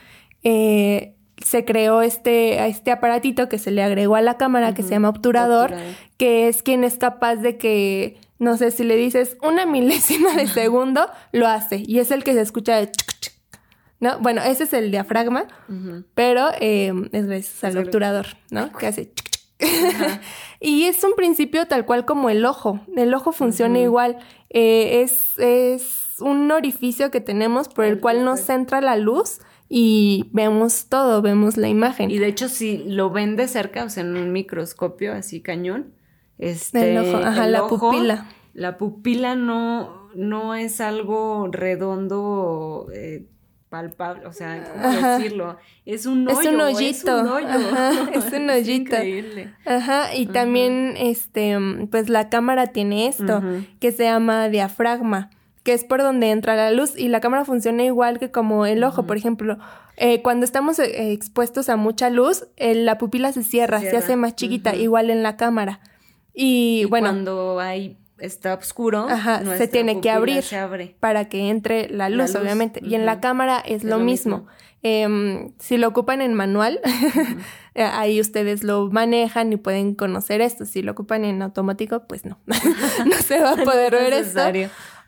eh, 0.45 1.15
se 1.45 1.65
creó 1.65 2.03
este, 2.03 2.65
este 2.67 2.91
aparatito 2.93 3.49
que 3.49 3.59
se 3.59 3.71
le 3.73 3.83
agregó 3.83 4.15
a 4.17 4.23
la 4.23 4.37
cámara 4.39 4.75
que 4.75 4.83
se 4.83 4.91
llama 4.91 5.09
obturador, 5.11 5.73
Obturador. 5.73 5.95
que 6.17 6.49
es 6.49 6.63
quien 6.63 6.85
es 6.85 6.99
capaz 6.99 7.37
de 7.37 7.59
que, 7.59 8.17
no 8.39 8.57
sé, 8.57 8.71
si 8.71 8.85
le 8.85 8.97
dices 8.97 9.37
una 9.43 9.67
milésima 9.67 10.35
de 10.35 10.47
segundo, 10.47 11.09
lo 11.33 11.47
hace. 11.49 11.83
Y 11.87 11.99
es 11.99 12.11
el 12.13 12.23
que 12.25 12.33
se 12.33 12.41
escucha 12.41 12.77
de... 12.77 12.87
chuc, 12.91 13.21
chuc, 13.21 13.33
¿No? 14.01 14.19
Bueno, 14.21 14.41
ese 14.43 14.63
es 14.65 14.73
el 14.73 14.91
diafragma, 14.93 15.47
pero 16.15 16.49
eh, 16.61 16.93
es 17.13 17.27
gracias 17.27 17.65
al 17.65 17.79
obturador, 17.79 18.27
¿no? 18.51 18.73
Que 18.73 18.87
hace... 18.87 19.07
chuc. 19.13 19.28
y 20.61 20.85
es 20.85 21.03
un 21.05 21.15
principio 21.15 21.67
tal 21.67 21.85
cual 21.85 22.05
como 22.05 22.31
el 22.31 22.45
ojo. 22.45 22.81
El 22.97 23.13
ojo 23.15 23.33
funciona 23.33 23.79
igual. 23.79 24.19
Eh, 24.51 25.03
es, 25.03 25.39
es 25.39 26.21
un 26.21 26.51
orificio 26.51 27.11
que 27.11 27.21
tenemos 27.21 27.69
por 27.69 27.85
el 27.85 27.95
El 27.95 28.01
cual 28.01 28.25
nos 28.25 28.49
entra 28.49 28.81
la 28.81 28.97
luz 28.97 29.41
y 29.69 30.31
vemos 30.33 30.87
todo, 30.89 31.21
vemos 31.23 31.57
la 31.57 31.69
imagen. 31.69 32.11
Y 32.11 32.19
de 32.19 32.29
hecho, 32.29 32.49
si 32.49 32.79
lo 32.79 33.11
ven 33.11 33.37
de 33.37 33.49
cerca, 33.49 33.85
o 33.85 33.91
sea, 33.91 34.03
en 34.03 34.17
un 34.17 34.33
microscopio 34.33 35.13
así 35.13 35.41
cañón, 35.43 35.95
este, 36.39 36.93
El 36.93 36.99
ojo, 36.99 37.25
ajá, 37.25 37.47
la 37.47 37.65
ojo, 37.65 37.79
pupila. 37.79 38.29
La 38.55 38.79
pupila 38.79 39.35
no, 39.35 40.09
no 40.15 40.55
es 40.55 40.81
algo 40.81 41.49
redondo, 41.51 42.87
eh, 42.95 43.27
palpable, 43.69 44.27
o 44.27 44.33
sea, 44.33 44.65
¿cómo 44.73 44.85
Ajá. 44.89 45.19
decirlo? 45.19 45.57
Es 45.85 46.07
un 46.07 46.29
Es 46.29 46.39
hoyo. 46.39 46.51
un 46.51 46.61
hoyito. 46.61 47.17
Es 47.19 47.23
un 47.23 47.29
hoyo. 47.29 47.47
Ajá, 47.49 48.11
es 48.13 48.33
un 48.33 48.51
hoyito. 48.51 48.73
increíble. 48.97 49.55
Ajá, 49.67 50.15
y 50.15 50.27
también, 50.27 50.95
este, 50.97 51.57
pues 51.91 52.09
la 52.09 52.29
cámara 52.29 52.69
tiene 52.69 53.07
esto, 53.09 53.43
que 53.81 53.93
se 53.93 54.05
llama 54.05 54.49
diafragma, 54.49 55.31
que 55.65 55.73
es 55.75 55.85
por 55.85 56.01
donde 56.03 56.31
entra 56.31 56.57
la 56.57 56.71
luz, 56.71 56.95
y 56.99 57.09
la 57.09 57.21
cámara 57.21 57.45
funciona 57.45 57.85
igual 57.85 58.19
que 58.19 58.31
como 58.31 58.65
el 58.67 58.83
ojo, 58.85 59.05
por 59.07 59.17
ejemplo. 59.17 59.59
Eh, 59.97 60.23
cuando 60.23 60.45
estamos 60.45 60.79
eh, 60.79 61.13
expuestos 61.13 61.69
a 61.69 61.77
mucha 61.77 62.09
luz, 62.09 62.47
eh, 62.57 62.75
la 62.75 62.99
pupila 62.99 63.33
se 63.33 63.43
cierra, 63.43 63.79
se, 63.81 63.91
cierra. 63.91 63.99
hace 63.99 64.17
más 64.17 64.35
chiquita, 64.37 64.75
igual 64.77 65.11
en 65.11 65.23
la 65.23 65.37
cámara. 65.37 65.81
Y, 66.33 66.83
Y 66.83 66.85
bueno, 66.85 67.09
cuando 67.09 67.59
hay, 67.61 67.97
está 68.21 68.55
oscuro, 68.55 69.07
Ajá, 69.09 69.43
se 69.57 69.69
tiene 69.69 70.01
que 70.01 70.11
abrir. 70.11 70.45
Abre. 70.55 70.97
para 71.01 71.29
que 71.29 71.49
entre 71.51 71.89
la 71.89 72.09
luz, 72.09 72.33
luz, 72.33 72.37
obviamente. 72.37 72.81
Y 72.85 72.95
en 72.95 73.07
la 73.07 73.21
cámara 73.21 73.59
es, 73.59 73.77
Es 73.79 73.85
lo 73.85 73.99
lo 73.99 74.05
mismo. 74.05 74.37
mismo. 74.39 74.53
Em, 74.83 75.53
si 75.59 75.77
lo 75.77 75.89
ocupan 75.89 76.21
en 76.23 76.35
manual, 76.35 76.81
eh, 77.75 77.83
ahí 77.83 78.21
ustedes 78.21 78.63
lo 78.63 78.89
manejan 78.91 79.53
y 79.53 79.57
pueden 79.57 79.95
conocer 79.95 80.41
esto. 80.41 80.65
Si 80.67 80.83
lo 80.83 80.93
ocupan 80.93 81.25
en 81.25 81.43
automático, 81.43 82.07
pues 82.07 82.25
no. 82.25 82.39
no 82.47 83.17
se 83.25 83.41
va 83.41 83.53
a 83.53 83.57
poder 83.65 83.93
No 83.93 83.99
ver 83.99 84.13
esto. 84.13 84.41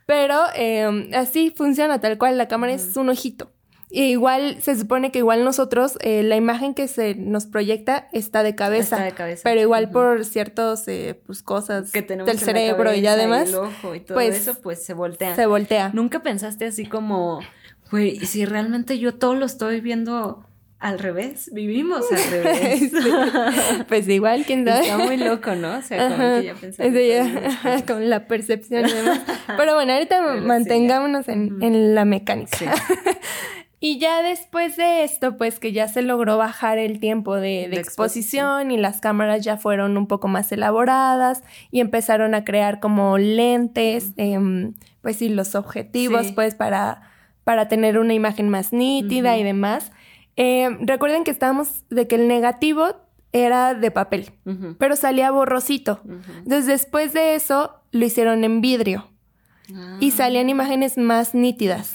Pero 0.06 0.40
em, 0.56 1.10
así 1.14 1.52
funciona, 1.56 2.00
tal 2.00 2.18
cual. 2.18 2.36
La 2.36 2.48
cámara 2.48 2.72
es 2.72 2.96
un 2.96 3.10
ojito. 3.10 3.52
Y 3.90 4.04
igual 4.04 4.58
se 4.60 4.78
supone 4.78 5.10
que 5.10 5.18
igual 5.18 5.44
nosotros, 5.44 5.98
eh, 6.00 6.22
la 6.22 6.36
imagen 6.36 6.74
que 6.74 6.88
se 6.88 7.14
nos 7.14 7.46
proyecta 7.46 8.08
está 8.12 8.42
de 8.42 8.54
cabeza. 8.54 8.96
Está 8.96 9.04
de 9.04 9.12
cabeza. 9.12 9.42
Pero 9.44 9.60
igual 9.60 9.90
por 9.90 10.24
ciertos 10.24 10.84
pues 11.26 11.42
cosas 11.42 11.90
que 11.90 12.02
tenemos 12.02 12.26
del 12.26 12.38
cerebro 12.38 12.94
y 12.94 13.06
además 13.06 13.48
el 13.48 13.56
ojo 13.56 13.94
y 13.94 14.00
todo 14.00 14.14
pues, 14.14 14.36
eso, 14.36 14.60
pues 14.60 14.82
se 14.84 14.94
voltea. 14.94 15.34
se 15.34 15.46
voltea. 15.46 15.90
Nunca 15.92 16.22
pensaste 16.22 16.66
así 16.66 16.86
como, 16.86 17.40
güey, 17.90 18.10
¿y 18.10 18.26
si 18.26 18.44
realmente 18.44 18.98
yo 18.98 19.14
todo 19.14 19.34
lo 19.34 19.46
estoy 19.46 19.80
viendo 19.80 20.44
al 20.80 20.98
revés, 20.98 21.50
vivimos 21.52 22.06
al 22.10 22.30
revés. 22.30 22.90
Pues 23.86 24.08
igual, 24.08 24.44
quién 24.46 24.64
sabe. 24.64 24.80
Está 24.80 24.96
muy 24.96 25.18
loco, 25.18 25.54
¿no? 25.54 25.76
O 25.76 25.82
sea, 25.82 26.08
como 26.08 26.14
Ajá, 26.14 26.40
que 26.40 26.46
ya 26.46 26.54
pensamos 26.54 26.94
ya, 26.94 27.86
con 27.86 28.08
la 28.08 28.26
percepción 28.26 28.88
y 28.88 28.92
demás. 28.92 29.20
Pero 29.58 29.74
bueno, 29.74 29.92
ahorita 29.92 30.20
Pero 30.20 30.40
sí, 30.40 30.46
mantengámonos 30.46 31.28
en, 31.28 31.62
en 31.62 31.94
la 31.94 32.06
mecánica. 32.06 32.56
Y 33.82 33.98
ya 33.98 34.22
después 34.22 34.76
de 34.76 35.04
esto, 35.04 35.38
pues 35.38 35.58
que 35.58 35.72
ya 35.72 35.88
se 35.88 36.02
logró 36.02 36.36
bajar 36.36 36.76
el 36.76 37.00
tiempo 37.00 37.36
de, 37.36 37.62
de 37.62 37.68
De 37.68 37.76
exposición 37.80 38.70
y 38.70 38.76
las 38.76 39.00
cámaras 39.00 39.42
ya 39.42 39.56
fueron 39.56 39.96
un 39.96 40.06
poco 40.06 40.28
más 40.28 40.52
elaboradas 40.52 41.42
y 41.70 41.80
empezaron 41.80 42.34
a 42.34 42.44
crear 42.44 42.78
como 42.78 43.16
lentes, 43.16 44.12
em, 44.18 44.74
pues 45.00 45.16
sí, 45.16 45.30
los 45.30 45.54
objetivos, 45.54 46.26
Sí. 46.26 46.32
pues 46.34 46.54
para, 46.54 47.00
para 47.42 47.68
tener 47.68 47.98
una 47.98 48.12
imagen 48.12 48.50
más 48.50 48.74
nítida 48.74 49.38
y 49.38 49.44
demás. 49.44 49.92
Em, 50.36 50.86
recuerden 50.86 51.24
que 51.24 51.30
estábamos 51.30 51.84
de 51.88 52.06
que 52.06 52.16
el 52.16 52.28
negativo 52.28 52.96
era 53.32 53.72
de 53.74 53.90
papel, 53.90 54.32
pero 54.78 54.94
salía 54.96 55.30
borrosito. 55.30 56.02
Entonces 56.38 56.66
después 56.66 57.12
de 57.14 57.34
eso 57.34 57.76
lo 57.92 58.04
hicieron 58.04 58.44
en 58.44 58.60
vidrio 58.60 59.08
y 60.00 60.10
Ah, 60.10 60.14
salían 60.16 60.50
imágenes 60.50 60.98
más 60.98 61.34
nítidas. 61.34 61.94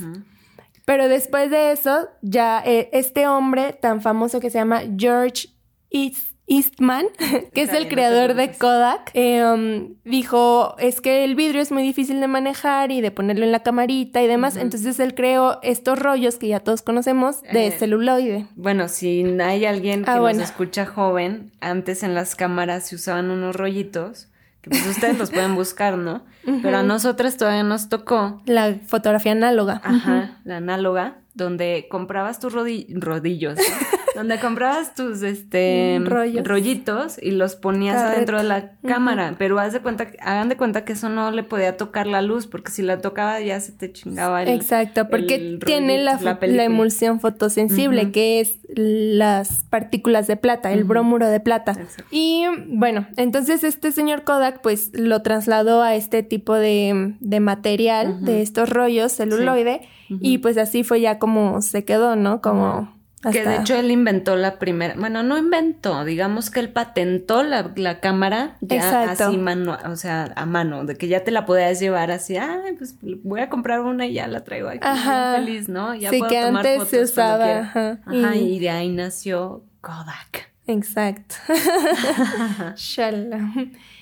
Pero 0.85 1.07
después 1.07 1.49
de 1.49 1.71
eso, 1.71 2.07
ya 2.21 2.61
eh, 2.65 2.89
este 2.93 3.27
hombre 3.27 3.73
tan 3.73 4.01
famoso 4.01 4.39
que 4.39 4.49
se 4.49 4.59
llama 4.59 4.81
George 4.97 5.49
East- 5.89 6.33
Eastman, 6.47 7.07
que 7.55 7.63
es 7.63 7.73
el 7.73 7.87
creador 7.87 8.35
de. 8.35 8.51
Kodak, 8.51 9.09
eh, 9.15 9.43
um, 9.43 9.95
dijo, 10.05 10.75
es 10.77 11.01
que 11.01 11.23
el 11.23 11.33
vidrio 11.33 11.59
es 11.59 11.71
muy 11.71 11.81
difícil 11.81 12.19
de 12.19 12.27
manejar 12.27 12.91
y 12.91 13.01
de 13.01 13.09
ponerlo 13.09 13.45
en 13.45 13.51
la 13.51 13.63
camarita 13.63 14.21
y 14.21 14.27
demás. 14.27 14.55
Entonces 14.55 14.99
él 14.99 15.15
creó 15.15 15.57
estos 15.63 15.97
rollos 15.97 16.37
que 16.37 16.47
ya 16.49 16.59
todos 16.59 16.83
conocemos 16.83 17.41
de 17.51 17.65
Eh, 17.67 17.71
celuloide. 17.71 18.45
Bueno, 18.55 18.87
si 18.89 19.23
hay 19.41 19.65
alguien 19.65 20.03
que 20.03 20.11
Ah, 20.11 20.15
nos 20.17 20.21
bueno. 20.21 20.43
escucha 20.43 20.85
joven, 20.85 21.51
antes 21.61 22.03
en 22.03 22.13
las 22.13 22.35
cámaras 22.35 22.85
se 22.89 22.95
usaban 22.95 23.31
unos 23.31 23.55
rollitos 23.55 24.27
que 24.65 24.71
pues 24.71 24.87
ustedes 24.87 25.19
los 25.19 25.29
pueden 25.29 25.53
buscar, 25.53 25.95
¿no? 25.95 26.25
Pero 26.43 26.77
a 26.77 26.81
nosotras 26.81 27.37
todavía 27.37 27.61
nos 27.61 27.87
tocó. 27.87 28.41
La 28.47 28.79
fotografía 28.87 29.33
análoga. 29.33 29.79
Ajá, 29.83 30.39
la 30.43 30.57
análoga, 30.57 31.19
donde 31.35 31.85
comprabas 31.87 32.39
tus 32.39 32.51
rodillos, 32.51 33.59
donde 34.15 34.39
comprabas 34.39 34.95
tus 34.95 35.21
este 35.21 36.01
rollitos 36.01 37.17
y 37.21 37.31
los 37.31 37.55
ponías 37.55 38.15
dentro 38.15 38.37
de 38.37 38.43
la 38.43 38.71
cámara, 38.87 39.35
pero 39.37 39.59
haz 39.59 39.73
de 39.73 39.81
cuenta, 39.81 40.07
hagan 40.21 40.49
de 40.49 40.57
cuenta 40.57 40.85
que 40.85 40.93
eso 40.93 41.09
no 41.09 41.31
le 41.31 41.43
podía 41.43 41.77
tocar 41.77 42.07
la 42.07 42.21
luz, 42.21 42.47
porque 42.47 42.71
si 42.71 42.81
la 42.81 42.99
tocaba 42.99 43.39
ya 43.41 43.59
se 43.59 43.71
te 43.71 43.91
chingaba 43.91 44.43
el 44.43 44.49
Exacto, 44.49 45.09
porque 45.09 45.59
tiene 45.65 45.97
la, 46.03 46.19
la, 46.41 46.63
emulsión 46.63 47.19
fotosensible, 47.19 48.11
que 48.11 48.39
es 48.39 48.59
las 48.67 49.63
partículas 49.63 50.27
de 50.27 50.37
plata, 50.37 50.71
el 50.71 50.83
bromuro 50.85 51.27
de 51.27 51.39
plata. 51.39 51.75
Y 52.09 52.45
bueno, 52.67 53.07
entonces 53.17 53.63
este 53.63 53.91
señor 53.91 54.23
Kodak 54.23 54.61
pues 54.61 54.91
lo 54.93 55.21
trasladó 55.21 55.81
a 55.81 55.95
este 55.95 56.23
tipo 56.23 56.55
de, 56.55 57.15
de 57.19 57.39
material, 57.39 58.23
de 58.23 58.41
estos 58.41 58.69
rollos 58.69 59.11
celuloide, 59.11 59.81
y 60.09 60.37
pues 60.37 60.57
así 60.57 60.83
fue 60.83 61.01
ya 61.01 61.19
como 61.19 61.61
se 61.61 61.83
quedó, 61.83 62.15
¿no? 62.15 62.41
Como... 62.41 62.94
Que 63.31 63.43
de 63.43 63.57
hecho 63.57 63.75
él 63.75 63.91
inventó 63.91 64.35
la 64.35 64.59
primera, 64.59 64.93
bueno, 64.97 65.23
no 65.23 65.37
inventó, 65.37 66.05
digamos 66.05 66.49
que 66.49 66.59
él 66.59 66.69
patentó 66.69 67.43
la, 67.43 67.71
la 67.75 67.99
cámara 67.99 68.57
ya 68.61 69.11
así 69.11 69.37
mano, 69.37 69.77
o 69.85 69.95
sea, 69.95 70.31
a 70.35 70.45
mano, 70.45 70.85
de 70.85 70.95
que 70.95 71.07
ya 71.07 71.23
te 71.23 71.31
la 71.31 71.45
podías 71.45 71.79
llevar 71.79 72.11
así, 72.11 72.37
ay, 72.37 72.73
pues 72.77 72.97
voy 73.23 73.41
a 73.41 73.49
comprar 73.49 73.81
una 73.81 74.05
y 74.05 74.13
ya 74.13 74.27
la 74.27 74.43
traigo 74.43 74.69
aquí, 74.69 74.79
ajá. 74.81 75.35
feliz, 75.37 75.69
¿no? 75.69 75.95
Ya 75.95 76.09
sí, 76.09 76.21
que 76.29 76.37
antes 76.37 76.87
se 76.89 77.01
usaba, 77.01 77.59
ajá. 77.59 77.99
ajá 78.05 78.35
y... 78.35 78.59
de 78.59 78.69
ahí 78.69 78.89
nació 78.89 79.63
Kodak. 79.81 80.53
Exacto. 80.67 81.35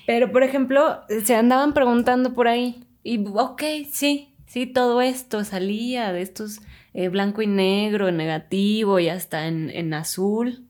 Pero, 0.06 0.32
por 0.32 0.42
ejemplo, 0.42 1.00
se 1.24 1.34
andaban 1.34 1.74
preguntando 1.74 2.34
por 2.34 2.48
ahí, 2.48 2.86
y 3.02 3.24
ok, 3.26 3.62
sí, 3.90 4.34
sí, 4.46 4.66
todo 4.66 5.02
esto 5.02 5.44
salía 5.44 6.12
de 6.12 6.22
estos 6.22 6.60
eh, 6.94 7.08
blanco 7.08 7.42
y 7.42 7.46
negro, 7.46 8.08
en 8.08 8.16
negativo 8.16 8.98
y 8.98 9.08
hasta 9.08 9.46
en, 9.46 9.70
en 9.70 9.92
azul. 9.92 10.66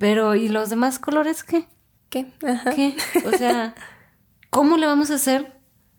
Pero, 0.00 0.34
¿y 0.34 0.48
los 0.48 0.68
demás 0.68 0.98
colores 0.98 1.44
qué? 1.44 1.66
¿Qué? 2.08 2.26
¿Qué? 2.74 2.96
O 3.24 3.30
sea, 3.30 3.74
¿cómo 4.50 4.76
le 4.78 4.86
vamos 4.86 5.12
a 5.12 5.14
hacer 5.14 5.52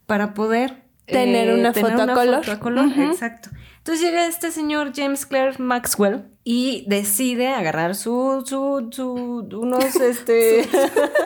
para 0.08 0.34
poder 0.34 0.84
tener 1.05 1.53
una, 1.53 1.71
foto, 1.71 2.01
a 2.01 2.60
color? 2.60 2.91
Exacto. 2.99 3.49
Entonces 3.77 4.03
llega 4.03 4.27
este 4.27 4.51
señor 4.51 4.91
James 4.93 5.25
Clare 5.25 5.58
Maxwell 5.58 6.25
y 6.47 6.86
decide 6.88 7.47
agarrar 7.47 7.95
su, 7.95 8.43
su, 8.45 8.89
su, 8.91 9.49
unos, 9.51 9.95
este, 9.99 10.69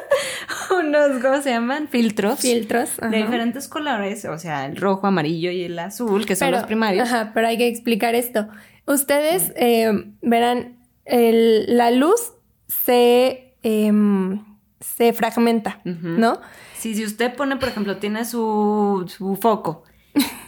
unos, 0.79 1.21
¿cómo 1.21 1.41
se 1.41 1.49
llaman? 1.51 1.89
Filtros. 1.89 2.39
Filtros. 2.39 2.91
De 2.97 3.17
diferentes 3.17 3.67
colores, 3.67 4.23
o 4.23 4.39
sea, 4.39 4.65
el 4.65 4.77
rojo, 4.77 5.07
amarillo 5.07 5.51
y 5.51 5.63
el 5.63 5.77
azul, 5.77 6.25
que 6.25 6.37
son 6.37 6.51
los 6.51 6.63
primarios. 6.63 7.09
Ajá, 7.09 7.31
pero 7.33 7.47
hay 7.47 7.57
que 7.57 7.67
explicar 7.67 8.15
esto. 8.15 8.47
Ustedes 8.85 9.51
eh, 9.57 9.91
verán, 10.21 10.77
la 11.05 11.91
luz 11.91 12.31
se, 12.67 13.55
em, 13.61 14.41
se 14.79 15.11
fragmenta, 15.11 15.81
¿no? 15.83 16.39
Sí, 16.77 16.95
si 16.95 17.03
usted 17.03 17.35
pone, 17.35 17.57
por 17.57 17.67
ejemplo, 17.67 17.97
tiene 17.97 18.23
su, 18.23 19.03
su 19.09 19.35
foco 19.35 19.83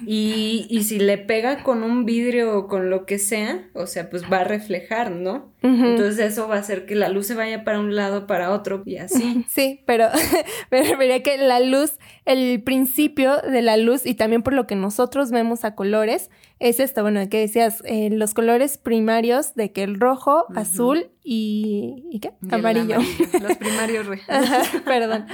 y, 0.05 0.65
y, 0.69 0.83
si 0.83 0.99
le 0.99 1.17
pega 1.17 1.63
con 1.63 1.83
un 1.83 2.05
vidrio 2.05 2.57
o 2.57 2.67
con 2.67 2.89
lo 2.89 3.05
que 3.05 3.19
sea, 3.19 3.69
o 3.73 3.85
sea, 3.85 4.09
pues 4.09 4.23
va 4.31 4.39
a 4.39 4.43
reflejar, 4.43 5.11
¿no? 5.11 5.51
Entonces 5.61 6.17
eso 6.19 6.47
va 6.47 6.55
a 6.55 6.59
hacer 6.59 6.87
que 6.87 6.95
la 6.95 7.07
luz 7.07 7.27
se 7.27 7.35
vaya 7.35 7.63
para 7.63 7.79
un 7.79 7.95
lado, 7.95 8.25
para 8.25 8.51
otro 8.51 8.81
y 8.85 8.97
así. 8.97 9.45
Sí, 9.47 9.83
pero 9.85 10.07
me 10.71 10.81
refería 10.81 11.21
que 11.21 11.37
la 11.37 11.59
luz, 11.59 11.99
el 12.25 12.63
principio 12.63 13.37
de 13.37 13.61
la 13.61 13.77
luz 13.77 14.05
y 14.05 14.15
también 14.15 14.41
por 14.41 14.53
lo 14.53 14.65
que 14.65 14.75
nosotros 14.75 15.29
vemos 15.29 15.63
a 15.65 15.75
colores, 15.75 16.31
es 16.59 16.79
esto, 16.79 17.01
bueno, 17.01 17.27
que 17.29 17.39
decías, 17.39 17.81
eh, 17.85 18.09
los 18.11 18.33
colores 18.33 18.77
primarios 18.77 19.55
de 19.55 19.71
que 19.71 19.83
el 19.83 19.99
rojo, 19.99 20.45
azul 20.55 21.11
y... 21.23 22.05
¿Y 22.11 22.19
qué? 22.19 22.33
amarillo. 22.49 22.97
Los 23.41 23.57
primarios 23.57 24.07
perdón. 24.85 25.27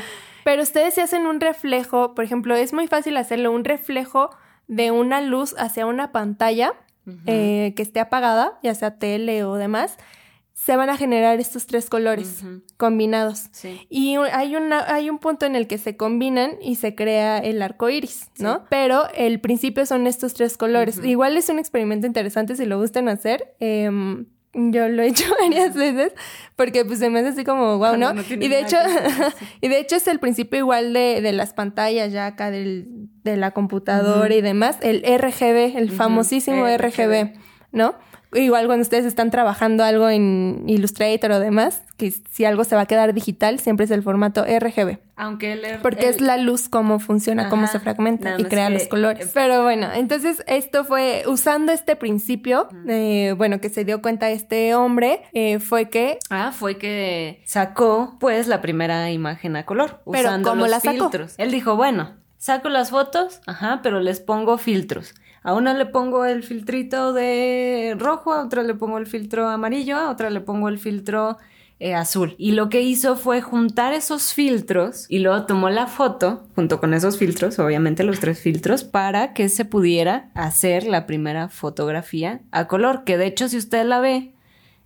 Pero 0.48 0.64
ustedes 0.64 0.94
se 0.94 1.02
hacen 1.02 1.26
un 1.26 1.42
reflejo, 1.42 2.16
por 2.16 2.24
ejemplo, 2.24 2.56
es 2.56 2.72
muy 2.72 2.88
fácil 2.88 3.18
hacerlo, 3.18 3.52
un 3.52 3.66
reflejo 3.66 4.30
de 4.70 4.92
una 4.92 5.20
luz 5.20 5.54
hacia 5.58 5.86
una 5.86 6.14
pantalla 6.14 6.74
eh, 7.26 7.74
que 7.76 7.82
esté 7.82 8.00
apagada, 8.00 8.58
ya 8.64 8.74
sea 8.74 8.98
tele 8.98 9.44
o 9.44 9.56
demás, 9.56 9.98
se 10.54 10.78
van 10.78 10.90
a 10.90 10.96
generar 10.96 11.38
estos 11.42 11.66
tres 11.66 11.90
colores 11.90 12.46
combinados. 12.78 13.50
Y 13.90 14.16
hay, 14.16 14.56
una, 14.56 14.90
hay 14.90 15.10
un 15.10 15.20
punto 15.20 15.46
en 15.46 15.58
el 15.58 15.68
que 15.68 15.78
se 15.78 15.98
combinan 15.98 16.52
y 16.62 16.76
se 16.76 16.96
crea 16.96 17.40
el 17.40 17.62
arco 17.62 17.90
iris, 17.90 18.30
¿no? 18.40 18.64
Pero 18.70 19.04
el 19.16 19.42
principio 19.42 19.86
son 19.86 20.08
estos 20.08 20.34
tres 20.34 20.56
colores. 20.56 21.04
Igual 21.04 21.36
es 21.36 21.50
un 21.50 21.60
experimento 21.60 22.08
interesante 22.08 22.56
si 22.56 22.66
lo 22.66 22.80
gustan 22.80 23.10
hacer. 23.10 23.54
Eh, 23.60 23.92
yo 24.58 24.90
lo 24.90 25.04
he 25.04 25.08
hecho 25.08 25.24
varias 25.40 25.76
veces 25.76 26.14
porque 26.56 26.84
pues 26.84 27.00
se 27.00 27.10
me 27.10 27.20
hace 27.20 27.30
así 27.30 27.44
como 27.44 27.78
wow, 27.78 27.96
¿no? 27.98 28.14
y 28.14 28.48
de 28.48 28.60
hecho, 28.60 28.78
y 29.62 29.68
de 29.68 29.80
hecho 29.80 29.96
es 29.96 30.08
el 30.08 30.20
principio 30.20 30.60
igual 30.60 30.94
de, 30.94 31.22
de 31.22 31.32
las 31.32 31.54
pantallas 31.54 32.12
ya 32.12 32.26
acá 32.26 32.52
del, 32.52 32.88
de 33.24 33.38
la 33.38 33.52
computadora 33.52 34.34
y 34.34 34.42
demás, 34.42 34.78
el 34.82 35.02
RGB, 35.02 35.78
el 35.78 35.92
famosísimo 35.92 36.66
RGB, 36.66 37.34
¿no? 37.72 37.96
Igual 38.34 38.66
cuando 38.68 38.82
ustedes 38.82 39.06
están 39.06 39.32
trabajando 39.32 39.84
algo 39.84 40.10
en 40.10 40.64
Illustrator 40.68 41.32
o 41.32 41.40
demás, 41.40 41.84
que 41.96 42.12
si 42.12 42.46
algo 42.46 42.64
se 42.64 42.76
va 42.76 42.82
a 42.82 42.86
quedar 42.86 43.14
digital, 43.14 43.60
siempre 43.60 43.86
es 43.86 43.92
el 43.92 44.04
formato 44.04 44.44
RGB. 44.44 45.00
Aunque 45.16 45.54
el, 45.54 45.80
Porque 45.82 46.10
es 46.10 46.22
la 46.22 46.38
luz 46.38 46.70
cómo 46.70 47.00
funciona, 47.00 47.50
cómo 47.50 47.68
se 47.68 47.80
fragmenta 47.80 48.36
y 48.38 48.44
crea 48.44 48.70
los 48.70 48.88
colores. 48.88 49.32
Pero 49.34 49.64
bueno, 49.64 49.88
entonces 49.94 50.44
esto 50.46 50.86
fue 50.86 51.24
usando 51.26 51.72
este 51.72 51.96
principio, 51.96 52.68
eh, 52.88 53.34
bueno, 53.38 53.60
que 53.60 53.70
se 53.70 53.84
dio 53.86 54.02
cuenta 54.02 54.30
este 54.30 54.76
hombre, 54.76 55.22
eh, 55.34 55.60
fue 55.60 55.90
que... 55.90 56.20
Ah, 56.30 56.52
fue 56.52 56.78
que 56.78 57.42
sacó 57.46 58.18
pues 58.20 58.48
la 58.48 58.62
primera 58.62 59.10
imagen 59.10 59.56
a 59.56 59.66
color, 59.66 60.02
pero 60.12 60.30
usando 60.30 60.50
¿cómo 60.50 60.68
la 60.68 60.80
sacó? 60.80 61.10
filtros. 61.10 61.34
Él 61.38 61.52
dijo, 61.52 61.76
bueno, 61.76 62.12
saco 62.38 62.70
las 62.70 62.92
fotos, 62.92 63.42
ajá, 63.48 63.80
pero 63.82 64.00
les 64.00 64.20
pongo 64.20 64.58
filtros. 64.58 65.16
A 65.48 65.54
una 65.54 65.74
le 65.74 65.86
pongo 65.86 66.26
el 66.26 66.44
filtrito 66.44 67.14
de 67.14 67.96
rojo, 67.98 68.34
a 68.34 68.44
otra 68.44 68.64
le 68.64 68.76
pongo 68.76 68.98
el 68.98 69.08
filtro 69.08 69.48
amarillo, 69.48 69.96
a 69.96 70.12
otra 70.12 70.30
le 70.30 70.42
pongo 70.42 70.68
el 70.68 70.78
filtro 70.78 71.38
eh, 71.80 71.96
azul. 71.96 72.36
Y 72.38 72.52
lo 72.52 72.68
que 72.68 72.82
hizo 72.82 73.16
fue 73.16 73.40
juntar 73.40 73.94
esos 73.94 74.34
filtros 74.34 75.06
y 75.08 75.20
luego 75.20 75.46
tomó 75.46 75.70
la 75.70 75.88
foto 75.88 76.46
junto 76.54 76.82
con 76.82 76.94
esos 76.94 77.18
filtros, 77.18 77.60
obviamente 77.60 78.04
los 78.04 78.20
tres 78.20 78.42
filtros, 78.42 78.84
para 78.84 79.34
que 79.34 79.48
se 79.48 79.64
pudiera 79.64 80.32
hacer 80.34 80.86
la 80.86 81.08
primera 81.08 81.48
fotografía 81.48 82.42
a 82.52 82.68
color. 82.68 83.06
Que 83.06 83.18
de 83.18 83.28
hecho, 83.28 83.48
si 83.48 83.56
usted 83.56 83.86
la 83.86 84.02
ve, 84.02 84.34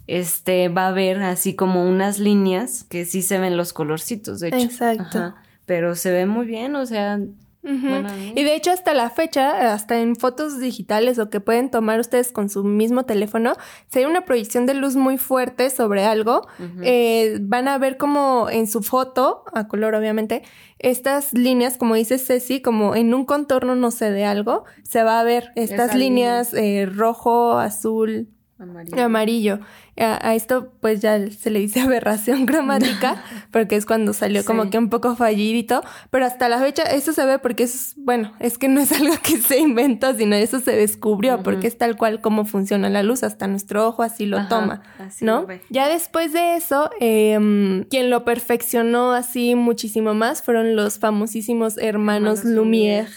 este 0.06 0.70
va 0.70 0.90
a 0.90 0.92
ver 0.92 1.24
así 1.24 1.56
como 1.56 1.90
unas 1.90 2.20
líneas 2.20 2.84
que 2.84 3.06
sí 3.06 3.24
se 3.24 3.40
ven 3.40 3.58
los 3.58 3.74
colorcitos, 3.74 4.42
de 4.42 4.50
hecho. 4.50 4.58
Exacto. 4.58 5.34
Pero 5.66 5.96
se 5.96 6.12
ve 6.12 6.28
muy 6.28 6.46
bien, 6.46 6.76
o 6.76 6.86
sea, 6.86 7.20
y 7.64 8.44
de 8.44 8.56
hecho 8.56 8.72
hasta 8.72 8.94
la 8.94 9.10
fecha, 9.10 9.74
hasta 9.74 10.00
en 10.00 10.16
fotos 10.16 10.60
digitales 10.60 11.20
o 11.20 11.30
que 11.30 11.40
pueden 11.40 11.70
tomar 11.70 12.00
ustedes 12.00 12.32
con 12.32 12.50
su 12.50 12.64
mismo 12.64 13.06
teléfono, 13.06 13.54
si 13.88 14.00
hay 14.00 14.06
una 14.06 14.26
proyección 14.26 14.66
de 14.66 14.74
luz 14.74 14.96
muy 14.96 15.18
fuerte 15.18 15.70
sobre 15.70 16.04
algo, 16.04 16.48
eh, 16.82 17.38
van 17.42 17.68
a 17.68 17.78
ver 17.78 17.98
como 17.98 18.48
en 18.50 18.68
su 18.68 18.82
foto, 18.82 19.44
a 19.54 19.68
color 19.68 19.94
obviamente, 19.94 20.42
estas 20.80 21.34
líneas, 21.34 21.78
como 21.78 21.94
dice 21.94 22.18
Ceci, 22.18 22.62
como 22.62 22.96
en 22.96 23.14
un 23.14 23.26
contorno, 23.26 23.76
no 23.76 23.92
sé, 23.92 24.10
de 24.10 24.26
algo, 24.26 24.64
se 24.84 25.04
va 25.04 25.20
a 25.20 25.24
ver 25.24 25.52
estas 25.56 25.96
líneas 25.96 26.54
eh, 26.54 26.88
rojo, 26.92 27.60
azul, 27.60 28.30
Amarillo. 28.62 29.04
Amarillo. 29.04 29.60
A, 29.98 30.36
esto 30.36 30.72
pues 30.80 31.02
ya 31.02 31.20
se 31.30 31.52
le 31.52 31.60
dice 31.60 31.80
aberración 31.82 32.46
cromática 32.46 33.24
porque 33.52 33.76
es 33.76 33.86
cuando 33.86 34.14
salió 34.14 34.46
como 34.46 34.70
que 34.70 34.78
un 34.78 34.90
poco 34.90 35.16
fallidito, 35.16 35.84
pero 36.10 36.26
hasta 36.26 36.50
la 36.50 36.60
fecha 36.60 36.84
eso 36.84 37.14
se 37.14 37.26
ve 37.26 37.40
porque 37.40 37.64
es, 37.64 37.94
bueno, 37.98 38.34
es 38.40 38.58
que 38.58 38.68
no 38.68 38.80
es 38.80 38.92
algo 39.00 39.16
que 39.22 39.38
se 39.38 39.60
inventó, 39.60 40.16
sino 40.16 40.36
eso 40.36 40.60
se 40.60 40.72
descubrió 40.72 41.44
porque 41.44 41.68
es 41.68 41.78
tal 41.78 41.98
cual 41.98 42.22
como 42.22 42.46
funciona 42.46 42.90
la 42.90 43.04
luz, 43.04 43.24
hasta 43.24 43.48
nuestro 43.48 43.88
ojo 43.88 44.04
así 44.04 44.26
lo 44.26 44.48
toma, 44.48 44.82
¿no? 45.20 45.46
ya 45.70 45.88
después 45.88 46.34
de 46.34 46.56
eso, 46.56 46.90
em, 47.00 47.84
quien 47.86 48.10
lo 48.10 48.24
perfeccionó 48.24 49.12
así 49.12 49.56
muchísimo 49.56 50.14
más 50.14 50.42
fueron 50.42 50.76
los 50.76 51.00
famosísimos 51.00 51.78
hermanos, 51.78 52.44
Lumière. 52.44 53.08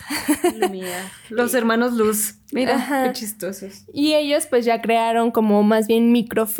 Lumière. 0.58 1.04
Los 1.30 1.54
hermanos 1.54 1.94
Luz. 1.94 2.36
Mira, 2.52 3.06
qué 3.06 3.12
chistosos. 3.12 3.84
Y 3.92 4.14
ellos 4.14 4.46
pues 4.46 4.64
ya 4.64 4.80
crearon 4.80 5.32
como 5.32 5.62
más 5.64 5.88
bien 5.88 6.12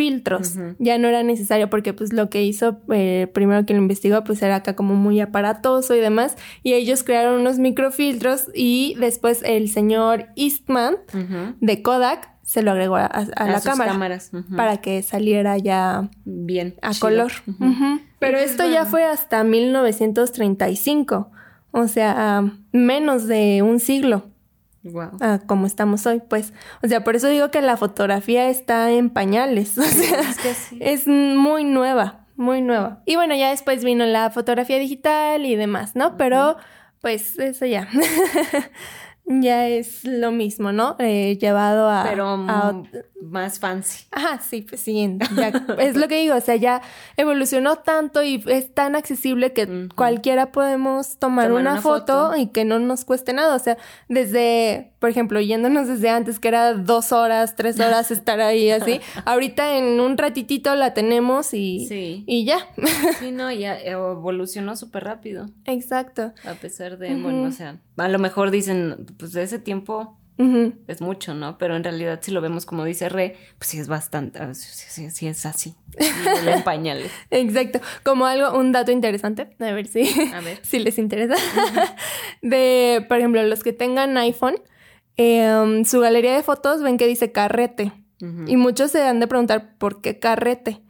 microfiltros. 0.04 0.54
Ya 0.78 0.98
no 0.98 1.08
era 1.08 1.22
necesario 1.22 1.70
porque 1.70 1.92
pues 1.92 2.12
lo 2.12 2.30
que 2.30 2.42
hizo 2.42 2.80
eh, 2.92 3.28
primero 3.32 3.64
que 3.66 3.74
lo 3.74 3.80
investigó 3.80 4.24
pues 4.24 4.42
era 4.42 4.56
acá 4.56 4.76
como 4.76 4.94
muy 4.94 5.20
aparatoso 5.20 5.94
y 5.94 6.00
demás. 6.00 6.36
Y 6.62 6.74
ellos 6.74 7.02
crearon 7.04 7.40
unos 7.40 7.58
microfiltros 7.58 8.48
y 8.54 8.94
después 8.98 9.42
el 9.44 9.68
señor 9.68 10.26
Eastman 10.36 10.96
de 11.60 11.82
Kodak 11.82 12.30
se 12.42 12.62
lo 12.62 12.72
agregó 12.72 12.96
a, 12.96 13.08
la 13.08 13.60
cámara 13.62 13.98
para 14.54 14.76
que 14.78 15.02
saliera 15.02 15.56
ya 15.56 16.10
bien 16.24 16.74
a 16.82 16.92
color. 16.98 17.32
Pero 18.18 18.38
esto 18.38 18.68
ya 18.68 18.84
fue 18.84 19.04
hasta 19.04 19.44
1935, 19.44 21.30
o 21.70 21.88
sea, 21.88 22.52
menos 22.72 23.26
de 23.26 23.62
un 23.62 23.80
siglo. 23.80 24.33
Wow. 24.84 25.12
como 25.46 25.66
estamos 25.66 26.06
hoy, 26.06 26.20
pues. 26.28 26.52
O 26.82 26.88
sea, 26.88 27.02
por 27.04 27.16
eso 27.16 27.28
digo 27.28 27.50
que 27.50 27.62
la 27.62 27.76
fotografía 27.76 28.48
está 28.48 28.90
en 28.90 29.10
pañales. 29.10 29.78
O 29.78 29.82
sea, 29.82 30.20
es 30.80 31.06
muy 31.06 31.64
nueva, 31.64 32.26
muy 32.36 32.60
nueva. 32.60 33.02
Y 33.06 33.16
bueno, 33.16 33.34
ya 33.34 33.50
después 33.50 33.82
vino 33.84 34.04
la 34.04 34.30
fotografía 34.30 34.78
digital 34.78 35.46
y 35.46 35.56
demás, 35.56 35.96
¿no? 35.96 36.16
Pero, 36.16 36.56
pues, 37.00 37.38
eso 37.38 37.64
ya. 37.66 37.88
ya 39.26 39.68
es 39.68 40.04
lo 40.04 40.30
mismo, 40.32 40.72
¿no? 40.72 40.96
Eh, 40.98 41.38
llevado 41.40 41.88
a... 41.88 42.04
Pero 42.04 42.36
más 43.24 43.58
fancy. 43.58 44.04
Ajá, 44.10 44.40
sí, 44.40 44.62
pues 44.62 44.80
sí. 44.82 45.18
es 45.78 45.96
lo 45.96 46.08
que 46.08 46.20
digo, 46.20 46.36
o 46.36 46.40
sea, 46.40 46.56
ya 46.56 46.82
evolucionó 47.16 47.76
tanto 47.76 48.22
y 48.22 48.42
es 48.46 48.72
tan 48.72 48.96
accesible 48.96 49.52
que 49.52 49.88
cualquiera 49.94 50.52
podemos 50.52 51.18
tomar, 51.18 51.52
una, 51.52 51.80
foto, 51.80 52.36
y 52.36 52.48
que 52.48 52.64
no 52.64 52.78
nos 52.78 53.04
cueste 53.04 53.32
nada. 53.32 53.54
O 53.54 53.58
sea, 53.58 53.78
desde, 54.08 54.92
por 55.04 55.10
ejemplo, 55.10 55.38
yéndonos 55.38 55.86
desde 55.86 56.08
antes, 56.08 56.40
que 56.40 56.48
era 56.48 56.72
dos 56.72 57.12
horas, 57.12 57.56
tres 57.56 57.78
horas 57.78 58.10
estar 58.10 58.40
ahí 58.40 58.70
así, 58.70 59.02
ahorita 59.26 59.76
en 59.76 60.00
un 60.00 60.16
ratitito 60.16 60.74
la 60.76 60.94
tenemos 60.94 61.52
y, 61.52 62.24
y 62.26 62.46
ya. 62.46 62.66
sí, 63.20 63.30
no, 63.30 63.52
ya 63.52 63.78
evolucionó 63.78 64.76
súper 64.76 65.04
rápido. 65.04 65.50
Exacto. 65.66 66.32
A 66.46 66.54
pesar 66.54 66.96
de, 66.96 67.14
bueno, 67.16 67.42
o 67.42 67.52
sea, 67.52 67.82
a 67.98 68.08
lo 68.08 68.18
mejor 68.18 68.50
dicen, 68.50 69.04
pues 69.18 69.32
de 69.32 69.42
ese 69.42 69.58
tiempo 69.58 70.16
es 70.38 71.02
mucho, 71.02 71.34
¿no? 71.34 71.58
Pero 71.58 71.76
en 71.76 71.84
realidad 71.84 72.20
si 72.22 72.32
lo 72.32 72.40
vemos 72.40 72.64
como 72.64 72.86
dice 72.86 73.10
Re, 73.10 73.36
pues 73.58 73.68
sí 73.68 73.78
es 73.78 73.88
bastante, 73.88 74.38
ah, 74.38 74.54
sí, 74.54 75.10
sí, 75.10 75.26
es 75.26 75.44
así, 75.44 75.74
en 75.98 76.62
pañales. 76.64 77.12
Exacto, 77.30 77.80
como 78.04 78.24
algo, 78.24 78.58
un 78.58 78.72
dato 78.72 78.90
interesante, 78.90 79.54
a 79.60 79.72
ver 79.72 79.86
si, 79.86 80.06
si 80.62 80.78
les 80.78 80.96
interesa, 80.96 81.34
de, 82.40 83.04
por 83.06 83.18
ejemplo, 83.18 83.42
los 83.42 83.62
que 83.62 83.74
tengan 83.74 84.16
iPhone, 84.16 84.56
em, 85.16 85.84
su 85.84 86.00
galería 86.00 86.34
de 86.34 86.42
fotos 86.42 86.82
ven 86.82 86.96
que 86.96 87.06
dice 87.06 87.32
carrete, 87.32 87.92
y 88.46 88.56
muchos 88.56 88.90
se 88.90 89.02
han 89.02 89.20
de 89.20 89.26
preguntar, 89.26 89.76
¿por 89.76 90.00
qué 90.00 90.18
carrete? 90.18 90.80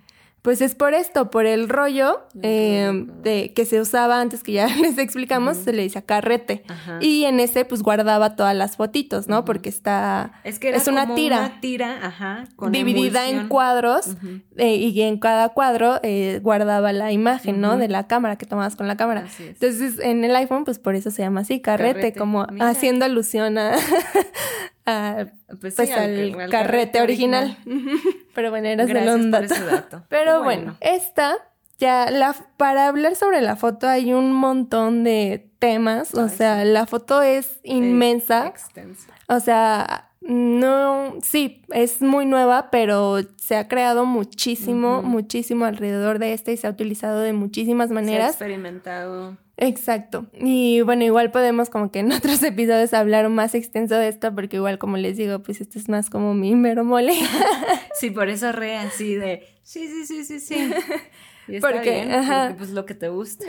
Pues 0.44 0.60
es 0.60 0.74
por 0.74 0.92
esto, 0.92 1.30
por 1.30 1.46
el 1.46 1.70
rollo 1.70 2.20
eh, 2.42 3.06
de, 3.22 3.54
que 3.54 3.64
se 3.64 3.80
usaba 3.80 4.20
antes, 4.20 4.42
que 4.42 4.52
ya 4.52 4.66
les 4.82 4.98
explicamos, 4.98 5.56
se 5.56 5.72
le 5.72 5.80
dice 5.80 6.04
carrete. 6.04 6.64
Y 7.00 7.24
en 7.24 7.40
ese, 7.40 7.64
pues 7.64 7.82
guardaba 7.82 8.36
todas 8.36 8.54
las 8.54 8.76
fotitos, 8.76 9.26
¿no? 9.26 9.46
Porque 9.46 9.70
está. 9.70 10.42
Es 10.44 10.58
que 10.58 10.68
es 10.68 10.86
una 10.86 11.14
tira. 11.14 11.38
Una 11.38 11.60
tira, 11.62 11.98
ajá. 12.02 12.44
dividida 12.70 13.30
en 13.30 13.48
cuadros. 13.48 14.18
Eh, 14.58 14.76
y 14.76 15.00
en 15.00 15.18
cada 15.18 15.48
cuadro 15.48 15.98
eh, 16.02 16.40
guardaba 16.42 16.92
la 16.92 17.10
imagen, 17.10 17.62
¿no? 17.62 17.78
De 17.78 17.88
la 17.88 18.06
cámara 18.06 18.36
que 18.36 18.44
tomabas 18.44 18.76
con 18.76 18.86
la 18.86 18.98
cámara. 18.98 19.24
Entonces, 19.38 19.98
en 19.98 20.24
el 20.24 20.36
iPhone, 20.36 20.66
pues 20.66 20.78
por 20.78 20.94
eso 20.94 21.10
se 21.10 21.22
llama 21.22 21.40
así, 21.40 21.62
carrete, 21.62 22.12
como 22.12 22.46
haciendo 22.60 23.06
alusión 23.06 23.56
a, 23.56 23.76
pues, 24.84 25.74
pues 25.76 25.90
al, 25.90 26.48
carrete, 26.50 27.00
original. 27.00 27.56
Pero 28.34 28.50
bueno, 28.50 28.68
eras 28.68 28.88
de 28.88 29.14
un 29.14 29.30
dato. 29.30 30.04
Pero 30.08 30.42
bueno. 30.42 30.76
esta 30.80 31.36
ya 31.78 32.10
la 32.10 32.34
para 32.56 32.86
hablar 32.86 33.16
sobre 33.16 33.40
la 33.40 33.56
foto 33.56 33.88
hay 33.88 34.12
un 34.12 34.32
montón 34.32 35.04
de 35.04 35.50
temas, 35.58 36.14
o 36.14 36.28
sea, 36.28 36.64
la 36.64 36.86
foto 36.86 37.22
es 37.22 37.60
inmensa. 37.62 38.52
O 39.28 39.40
sea, 39.40 40.10
no, 40.26 41.18
sí, 41.22 41.62
es 41.70 42.00
muy 42.00 42.24
nueva, 42.24 42.70
pero 42.70 43.18
se 43.36 43.56
ha 43.56 43.68
creado 43.68 44.06
muchísimo, 44.06 45.02
muchísimo 45.02 45.66
alrededor 45.66 46.18
de 46.18 46.32
esta 46.32 46.50
y 46.50 46.56
se 46.56 46.66
ha 46.66 46.70
utilizado 46.70 47.20
de 47.20 47.34
muchísimas 47.34 47.90
maneras. 47.90 48.36
Se 48.36 48.44
ha 48.44 48.46
experimentado. 48.46 49.36
Exacto. 49.58 50.26
Y 50.32 50.80
bueno, 50.80 51.04
igual 51.04 51.30
podemos 51.30 51.68
como 51.68 51.90
que 51.90 51.98
en 51.98 52.10
otros 52.12 52.42
episodios 52.42 52.94
hablar 52.94 53.28
más 53.28 53.54
extenso 53.54 53.96
de 53.96 54.08
esto, 54.08 54.34
porque 54.34 54.56
igual 54.56 54.78
como 54.78 54.96
les 54.96 55.18
digo, 55.18 55.40
pues 55.40 55.60
esto 55.60 55.78
es 55.78 55.90
más 55.90 56.08
como 56.08 56.32
mi 56.32 56.54
mero 56.54 56.84
mole. 56.84 57.14
sí, 57.94 58.10
por 58.10 58.30
eso 58.30 58.50
re 58.50 58.76
así 58.76 59.14
de, 59.14 59.46
sí, 59.62 59.86
sí, 59.88 60.06
sí, 60.06 60.24
sí, 60.24 60.40
sí. 60.40 60.72
Y 61.46 61.56
está 61.56 61.68
porque, 61.68 61.90
bien, 61.90 62.08
porque 62.26 62.54
pues 62.56 62.70
lo 62.70 62.86
que 62.86 62.94
te 62.94 63.10
gusta. 63.10 63.44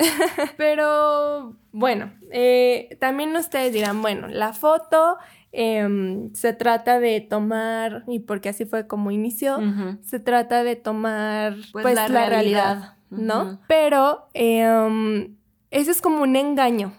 Pero 0.57 1.55
bueno, 1.71 2.11
eh, 2.29 2.97
también 2.99 3.33
ustedes 3.38 3.71
dirán, 3.71 4.01
bueno, 4.01 4.27
la 4.27 4.51
foto 4.51 5.17
em, 5.55 6.33
se 6.33 6.53
trata 6.53 6.99
de 6.99 7.21
tomar, 7.21 8.03
y 8.07 8.19
porque 8.19 8.49
así 8.49 8.65
fue 8.65 8.87
como 8.87 9.11
inició, 9.11 9.57
se 10.01 10.19
trata 10.19 10.63
de 10.63 10.75
tomar 10.75 11.55
pues, 11.71 11.83
pues 11.83 11.95
la, 11.95 12.07
realidad, 12.07 12.95
¿no? 13.09 13.59
Pero 13.67 14.27
eh, 14.33 15.29
eso 15.71 15.91
es 15.91 16.01
como 16.01 16.23
un 16.23 16.35
engaño, 16.35 16.93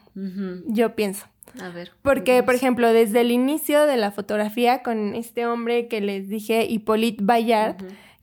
yo 0.67 0.95
pienso. 0.95 1.27
A 1.61 1.71
ver. 1.71 1.93
Porque, 2.03 2.43
por 2.43 2.55
ejemplo, 2.55 2.93
desde 2.93 3.21
el 3.21 3.31
inicio 3.31 3.87
de 3.87 3.97
la 3.97 4.11
fotografía 4.11 4.83
con 4.83 5.15
este 5.15 5.47
hombre 5.47 5.89
que 5.89 6.01
les 6.01 6.29
dije, 6.29 6.67
Hippolyte 6.69 7.23
Bayard, 7.23 7.77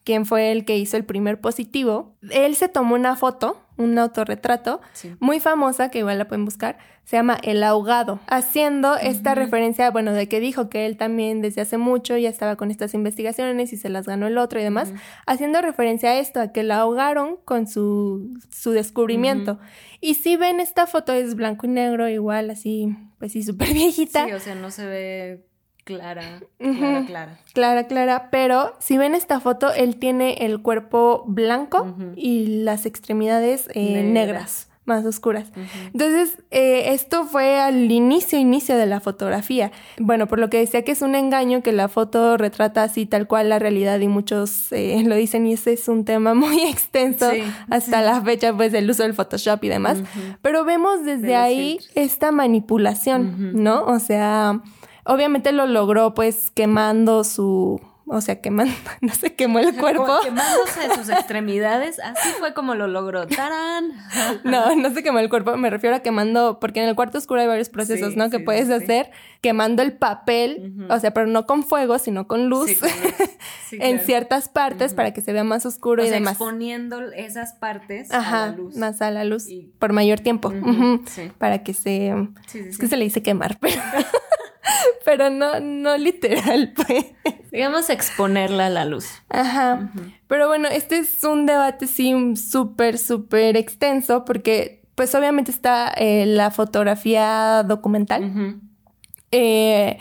quien 0.03 0.25
fue 0.25 0.51
el 0.51 0.65
que 0.65 0.77
hizo 0.77 0.97
el 0.97 1.05
primer 1.05 1.39
positivo, 1.39 2.15
él 2.29 2.55
se 2.55 2.67
tomó 2.67 2.95
una 2.95 3.15
foto, 3.15 3.62
un 3.77 3.97
autorretrato, 3.97 4.81
muy 5.19 5.39
famosa, 5.39 5.89
que 5.89 5.99
igual 5.99 6.17
la 6.17 6.27
pueden 6.27 6.45
buscar, 6.45 6.77
se 7.03 7.17
llama 7.17 7.37
El 7.43 7.63
ahogado, 7.63 8.19
haciendo 8.27 8.95
esta 8.95 9.35
referencia, 9.35 9.91
bueno, 9.91 10.13
de 10.13 10.29
que 10.29 10.39
dijo 10.39 10.69
que 10.69 10.85
él 10.85 10.95
también 10.95 11.41
desde 11.41 11.61
hace 11.61 11.77
mucho 11.77 12.15
ya 12.17 12.29
estaba 12.29 12.55
con 12.55 12.71
estas 12.71 12.93
investigaciones 12.93 13.73
y 13.73 13.77
se 13.77 13.89
las 13.89 14.05
ganó 14.05 14.27
el 14.27 14.37
otro 14.37 14.59
y 14.59 14.63
demás, 14.63 14.93
haciendo 15.25 15.61
referencia 15.61 16.11
a 16.11 16.19
esto, 16.19 16.39
a 16.39 16.51
que 16.51 16.63
la 16.63 16.77
ahogaron 16.77 17.37
con 17.43 17.67
su, 17.67 18.39
su 18.49 18.71
descubrimiento. 18.71 19.59
Y 19.99 20.15
si 20.15 20.37
ven 20.37 20.59
esta 20.59 20.87
foto 20.87 21.13
es 21.13 21.35
blanco 21.35 21.65
y 21.65 21.69
negro, 21.69 22.07
igual 22.07 22.49
así, 22.49 22.95
pues 23.19 23.33
sí, 23.33 23.43
súper 23.43 23.73
viejita. 23.73 24.25
Sí, 24.25 24.33
o 24.33 24.39
sea, 24.39 24.55
no 24.55 24.71
se 24.71 24.85
ve 24.85 25.52
Clara, 25.83 26.39
clara, 26.59 27.05
clara. 27.05 27.39
Clara, 27.53 27.87
clara, 27.87 28.29
pero 28.31 28.73
si 28.79 28.97
ven 28.97 29.15
esta 29.15 29.39
foto, 29.39 29.73
él 29.73 29.97
tiene 29.97 30.45
el 30.45 30.61
cuerpo 30.61 31.23
blanco 31.27 31.95
y 32.15 32.63
las 32.63 32.85
extremidades 32.85 33.67
eh, 33.73 34.03
negras. 34.03 34.69
más 34.85 35.05
oscuras. 35.05 35.51
Entonces, 35.93 36.37
eh, 36.51 36.93
esto 36.93 37.25
fue 37.25 37.59
al 37.59 37.91
inicio, 37.91 38.39
inicio 38.39 38.77
de 38.77 38.85
la 38.85 39.01
fotografía. 39.01 39.71
Bueno, 39.97 40.27
por 40.27 40.39
lo 40.39 40.49
que 40.49 40.59
decía 40.59 40.83
que 40.85 40.93
es 40.93 41.01
un 41.01 41.15
engaño, 41.15 41.63
que 41.63 41.73
la 41.73 41.89
foto 41.89 42.37
retrata 42.37 42.83
así 42.83 43.05
tal 43.05 43.27
cual 43.27 43.49
la 43.49 43.59
realidad 43.59 43.99
y 43.99 44.07
muchos 44.07 44.71
eh, 44.71 45.03
lo 45.05 45.15
dicen 45.15 45.47
y 45.47 45.53
ese 45.53 45.73
es 45.73 45.89
un 45.89 46.05
tema 46.05 46.33
muy 46.33 46.61
extenso 46.63 47.29
hasta 47.69 48.01
la 48.01 48.21
fecha, 48.21 48.55
pues, 48.55 48.71
del 48.71 48.89
uso 48.89 49.03
del 49.03 49.13
Photoshop 49.13 49.61
y 49.65 49.67
demás. 49.69 50.01
Pero 50.41 50.63
vemos 50.63 51.03
desde 51.03 51.35
ahí 51.35 51.79
esta 51.93 52.31
manipulación, 52.31 53.61
¿no? 53.61 53.83
O 53.85 53.99
sea 53.99 54.61
Obviamente 55.05 55.51
lo 55.51 55.65
logró 55.65 56.13
pues 56.13 56.51
quemando 56.51 57.23
su, 57.23 57.81
o 58.05 58.21
sea, 58.21 58.41
quemando, 58.41 58.73
no 59.01 59.13
se 59.13 59.33
quemó 59.33 59.59
el 59.59 59.75
cuerpo. 59.75 60.19
Quemándose 60.23 60.95
sus 60.95 61.09
extremidades, 61.09 61.99
así 61.99 62.29
fue 62.39 62.53
como 62.53 62.75
lo 62.75 62.87
logró. 62.87 63.27
¡Tarán! 63.27 63.91
No, 64.43 64.75
no 64.75 64.93
se 64.93 65.03
quemó 65.03 65.19
el 65.19 65.29
cuerpo, 65.29 65.55
me 65.57 65.69
refiero 65.69 65.95
a 65.95 65.99
quemando, 65.99 66.59
porque 66.59 66.81
en 66.81 66.89
el 66.89 66.95
cuarto 66.95 67.17
oscuro 67.17 67.41
hay 67.41 67.47
varios 67.47 67.69
procesos, 67.69 68.15
¿no? 68.15 68.29
que 68.29 68.39
puedes 68.39 68.69
hacer 68.69 69.11
quemando 69.41 69.81
el 69.81 69.93
papel, 69.93 70.73
o 70.89 70.99
sea, 70.99 71.13
pero 71.13 71.27
no 71.27 71.45
con 71.45 71.63
fuego, 71.63 71.97
sino 71.99 72.27
con 72.27 72.49
luz, 72.49 72.71
en 73.71 73.99
ciertas 74.01 74.49
partes 74.49 74.93
para 74.93 75.13
que 75.13 75.21
se 75.21 75.33
vea 75.33 75.43
más 75.43 75.65
oscuro 75.65 76.05
y 76.05 76.09
demás. 76.09 76.33
Exponiendo 76.33 77.01
esas 77.11 77.53
partes 77.53 78.11
a 78.11 78.21
la 78.21 78.51
luz. 78.55 78.75
Más 78.75 79.01
a 79.01 79.11
la 79.11 79.23
luz 79.23 79.47
por 79.79 79.93
mayor 79.93 80.19
tiempo. 80.19 80.53
Para 81.37 81.63
que 81.63 81.73
se. 81.73 82.13
es 82.53 82.77
que 82.77 82.87
se 82.87 82.97
le 82.97 83.05
dice 83.05 83.23
quemar, 83.23 83.57
pero. 83.59 83.81
pero 85.05 85.29
no, 85.29 85.59
no 85.59 85.97
literal, 85.97 86.73
pues. 86.75 87.05
Digamos 87.51 87.89
exponerla 87.89 88.67
a 88.67 88.69
la 88.69 88.85
luz. 88.85 89.05
Ajá. 89.29 89.91
Pero 90.27 90.47
bueno, 90.47 90.67
este 90.69 90.97
es 90.97 91.23
un 91.23 91.45
debate 91.45 91.85
sí 91.85 92.35
súper, 92.35 92.97
súper 92.97 93.57
extenso 93.57 94.25
porque 94.25 94.83
pues 94.95 95.13
obviamente 95.15 95.51
está 95.51 95.89
eh, 95.89 96.25
la 96.25 96.51
fotografía 96.51 97.63
documental. 97.63 98.59
Eh, 99.31 99.97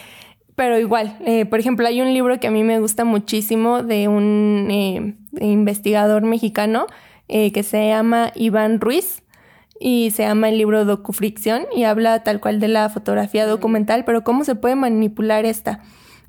pero 0.54 0.78
igual, 0.78 1.16
eh, 1.24 1.46
por 1.46 1.60
ejemplo, 1.60 1.86
hay 1.86 2.00
un 2.00 2.12
libro 2.12 2.38
que 2.40 2.46
a 2.46 2.50
mí 2.50 2.62
me 2.62 2.78
gusta 2.78 3.04
muchísimo 3.04 3.82
de 3.82 4.08
un 4.08 5.16
investigador 5.40 6.22
mexicano 6.22 6.86
que 7.28 7.62
se 7.62 7.88
llama 7.88 8.30
Iván 8.34 8.78
Ruiz 8.78 9.21
y 9.82 10.12
se 10.12 10.22
llama 10.22 10.48
el 10.48 10.58
libro 10.58 10.84
Docufricción 10.84 11.64
y 11.74 11.82
habla 11.82 12.22
tal 12.22 12.40
cual 12.40 12.60
de 12.60 12.68
la 12.68 12.88
fotografía 12.88 13.46
documental, 13.46 14.04
pero 14.04 14.22
cómo 14.22 14.44
se 14.44 14.54
puede 14.54 14.76
manipular 14.76 15.44
esta. 15.44 15.80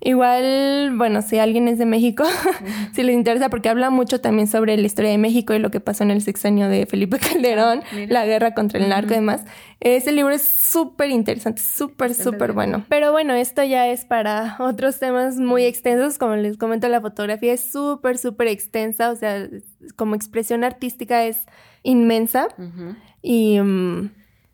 Igual, 0.01 0.93
bueno, 0.97 1.21
si 1.21 1.37
alguien 1.37 1.67
es 1.67 1.77
de 1.77 1.85
México, 1.85 2.25
si 2.93 3.03
les 3.03 3.15
interesa, 3.15 3.49
porque 3.49 3.69
habla 3.69 3.91
mucho 3.91 4.19
también 4.19 4.47
sobre 4.47 4.75
la 4.75 4.85
historia 4.85 5.11
de 5.11 5.19
México 5.19 5.53
y 5.53 5.59
lo 5.59 5.69
que 5.69 5.79
pasó 5.79 6.03
en 6.03 6.09
el 6.09 6.21
sexenio 6.21 6.67
de 6.67 6.87
Felipe 6.87 7.19
Calderón, 7.31 7.83
la 8.09 8.25
guerra 8.25 8.55
contra 8.55 8.79
el 8.79 8.89
narco 8.89 9.13
y 9.13 9.17
demás. 9.17 9.45
Ese 9.79 10.11
libro 10.11 10.33
es 10.33 10.41
súper 10.41 11.11
interesante, 11.11 11.61
súper, 11.61 12.15
súper 12.15 12.53
bueno. 12.53 12.83
Pero 12.89 13.11
bueno, 13.11 13.35
esto 13.35 13.63
ya 13.63 13.87
es 13.87 14.03
para 14.03 14.57
otros 14.59 14.99
temas 14.99 15.37
muy 15.37 15.63
extensos. 15.63 16.17
Como 16.17 16.35
les 16.35 16.57
comento, 16.57 16.89
la 16.89 17.01
fotografía 17.01 17.53
es 17.53 17.61
súper, 17.71 18.17
súper 18.17 18.47
extensa, 18.47 19.11
o 19.11 19.15
sea, 19.15 19.47
como 19.95 20.15
expresión 20.15 20.63
artística 20.63 21.23
es 21.23 21.45
inmensa. 21.83 22.47
Y... 23.21 23.59
Mm, 23.59 24.11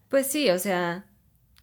pues 0.10 0.28
sí, 0.28 0.50
o 0.50 0.58
sea, 0.58 1.06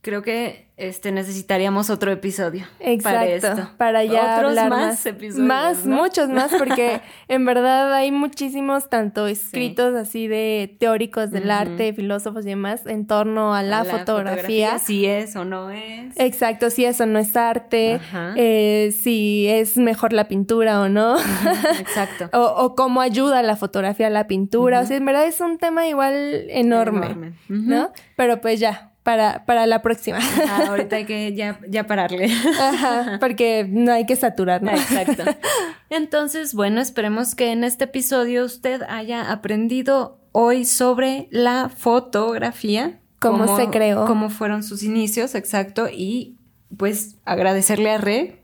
creo 0.02 0.22
que 0.22 0.65
este 0.76 1.10
necesitaríamos 1.10 1.88
otro 1.88 2.12
episodio. 2.12 2.66
Exacto. 2.80 3.70
Para, 3.78 4.04
ya 4.04 4.36
Otros 4.36 4.50
hablar 4.50 4.68
más, 4.68 5.06
episodios. 5.06 5.46
Más, 5.46 5.86
muchos 5.86 6.28
más, 6.28 6.52
porque 6.52 7.00
en 7.28 7.46
verdad 7.46 7.94
hay 7.94 8.12
muchísimos, 8.12 8.90
tanto 8.90 9.26
escritos 9.26 9.94
así 9.94 10.28
de 10.28 10.76
teóricos 10.78 11.30
del 11.30 11.50
arte, 11.50 11.94
filósofos 11.94 12.44
y 12.44 12.50
demás, 12.50 12.84
en 12.84 13.06
torno 13.06 13.54
a 13.54 13.62
la, 13.62 13.84
fotografía. 13.84 14.78
Si 14.78 15.06
es 15.06 15.34
o 15.34 15.46
no 15.46 15.70
es. 15.70 16.14
Exacto, 16.18 16.68
si 16.68 16.84
es 16.84 17.00
o 17.00 17.06
no 17.06 17.18
es 17.18 17.34
arte, 17.36 17.98
eh, 18.36 18.94
si 19.00 19.48
es 19.48 19.78
mejor 19.78 20.12
la 20.12 20.28
pintura 20.28 20.82
o 20.82 20.90
no. 20.90 21.16
Exacto. 21.78 22.28
o, 22.32 22.74
cómo 22.74 23.00
ayuda 23.00 23.42
la 23.42 23.56
fotografía 23.56 24.08
a 24.08 24.10
la 24.10 24.26
pintura. 24.26 24.80
O 24.80 24.84
sea, 24.84 24.98
en 24.98 25.06
verdad 25.06 25.26
es 25.26 25.40
un 25.40 25.56
tema 25.56 25.88
igual 25.88 26.14
enorme, 26.50 27.06
enorme. 27.06 27.32
¿no? 27.48 27.92
Pero 28.16 28.42
pues 28.42 28.60
ya, 28.60 28.92
para, 29.06 29.46
para 29.46 29.66
la 29.66 29.82
próxima. 29.82 30.18
ahorita 30.66 30.96
hay 30.96 31.04
que 31.04 31.32
ya, 31.32 31.60
ya 31.68 31.86
pararle. 31.86 32.24
Ajá, 32.60 33.18
porque 33.20 33.64
no 33.70 33.92
hay 33.92 34.04
que 34.04 34.16
saturar, 34.16 34.64
¿no? 34.64 34.72
Exacto. 34.72 35.22
Entonces, 35.90 36.54
bueno, 36.54 36.80
esperemos 36.80 37.36
que 37.36 37.52
en 37.52 37.62
este 37.62 37.84
episodio 37.84 38.44
usted 38.44 38.82
haya 38.88 39.30
aprendido 39.30 40.18
hoy 40.32 40.64
sobre 40.64 41.28
la 41.30 41.68
fotografía. 41.68 42.98
Cómo, 43.20 43.56
se 43.56 43.68
creó. 43.68 44.06
Cómo 44.06 44.28
fueron 44.28 44.64
sus 44.64 44.82
inicios, 44.82 45.36
exacto. 45.36 45.86
Y 45.88 46.34
pues 46.76 47.14
agradecerle 47.24 47.92
a 47.92 47.98
Re, 47.98 48.42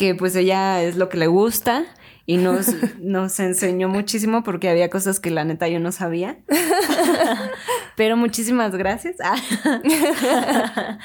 que 0.00 0.14
pues 0.14 0.34
ella 0.34 0.82
es 0.82 0.96
lo 0.96 1.10
que 1.10 1.18
le 1.18 1.26
gusta 1.26 1.84
y 2.24 2.38
nos, 2.38 2.68
nos 3.00 3.38
enseñó 3.38 3.90
muchísimo 3.90 4.42
porque 4.42 4.70
había 4.70 4.88
cosas 4.88 5.20
que 5.20 5.30
la 5.30 5.44
neta 5.44 5.68
yo 5.68 5.78
no 5.78 5.92
sabía. 5.92 6.38
Pero 7.96 8.16
muchísimas 8.16 8.74
gracias. 8.74 9.16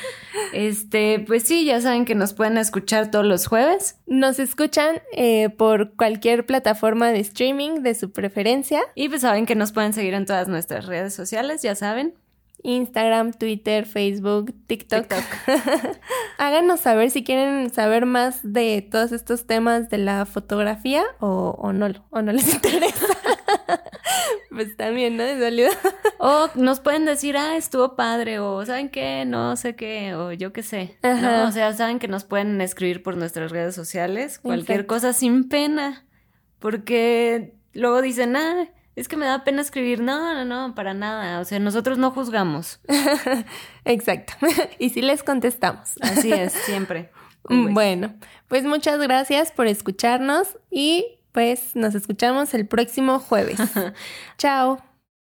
este, 0.53 1.25
pues 1.27 1.43
sí, 1.43 1.65
ya 1.65 1.81
saben 1.81 2.05
que 2.05 2.15
nos 2.15 2.33
pueden 2.33 2.57
escuchar 2.57 3.11
todos 3.11 3.25
los 3.25 3.47
jueves. 3.47 3.97
Nos 4.07 4.39
escuchan 4.39 5.01
eh, 5.11 5.49
por 5.49 5.93
cualquier 5.97 6.45
plataforma 6.45 7.09
de 7.09 7.19
streaming 7.19 7.81
de 7.81 7.95
su 7.95 8.13
preferencia. 8.13 8.81
Y 8.95 9.09
pues 9.09 9.23
saben 9.23 9.45
que 9.45 9.55
nos 9.55 9.73
pueden 9.73 9.91
seguir 9.91 10.13
en 10.13 10.25
todas 10.25 10.47
nuestras 10.47 10.85
redes 10.85 11.13
sociales, 11.13 11.61
ya 11.61 11.75
saben. 11.75 12.13
Instagram, 12.63 13.33
Twitter, 13.33 13.85
Facebook, 13.85 14.53
TikTok. 14.67 15.05
Háganos 16.37 16.79
saber 16.79 17.11
si 17.11 17.23
quieren 17.23 17.69
saber 17.69 18.05
más 18.05 18.39
de 18.43 18.87
todos 18.89 19.11
estos 19.11 19.45
temas 19.45 19.89
de 19.89 19.97
la 19.97 20.25
fotografía 20.25 21.03
o, 21.19 21.71
no, 21.73 21.89
o 22.09 22.21
no 22.21 22.31
les 22.31 22.53
interesa. 22.53 23.05
pues 24.49 24.75
también, 24.77 25.17
¿no? 25.17 25.23
De 25.23 25.69
o 26.17 26.49
nos 26.55 26.79
pueden 26.79 27.05
decir, 27.05 27.37
ah, 27.37 27.55
estuvo 27.55 27.95
padre, 27.95 28.39
o 28.39 28.65
¿saben 28.65 28.89
qué? 28.89 29.25
No 29.25 29.55
sé 29.55 29.75
qué, 29.75 30.15
o 30.15 30.31
yo 30.31 30.53
qué 30.53 30.63
sé. 30.63 30.97
O 31.03 31.51
sea, 31.51 31.73
saben 31.73 31.99
que 31.99 32.07
nos 32.07 32.23
pueden 32.23 32.59
escribir 32.61 33.03
por 33.03 33.17
nuestras 33.17 33.51
redes 33.51 33.75
sociales, 33.75 34.39
cualquier 34.39 34.85
cosa 34.85 35.13
sin 35.13 35.47
pena. 35.49 36.05
Porque 36.59 37.53
luego 37.73 38.01
dicen, 38.01 38.35
ah, 38.35 38.67
es 38.95 39.07
que 39.07 39.17
me 39.17 39.25
da 39.25 39.43
pena 39.43 39.61
escribir. 39.61 39.99
No, 39.99 40.33
no, 40.33 40.45
no, 40.45 40.75
para 40.75 40.93
nada. 40.93 41.39
O 41.39 41.45
sea, 41.45 41.59
nosotros 41.59 41.97
no 41.97 42.11
juzgamos. 42.11 42.79
Exacto. 43.85 44.33
y 44.79 44.89
sí 44.89 45.01
les 45.01 45.23
contestamos. 45.23 45.91
Así 46.01 46.31
es, 46.31 46.53
siempre. 46.65 47.11
Bueno, 47.47 48.15
pues 48.47 48.63
muchas 48.63 48.99
gracias 48.99 49.51
por 49.51 49.67
escucharnos 49.67 50.57
y 50.71 51.19
pues 51.31 51.75
nos 51.75 51.93
escuchamos 51.93 52.55
el 52.55 52.67
próximo 52.67 53.19
jueves. 53.19 53.59
Chao. 54.39 54.94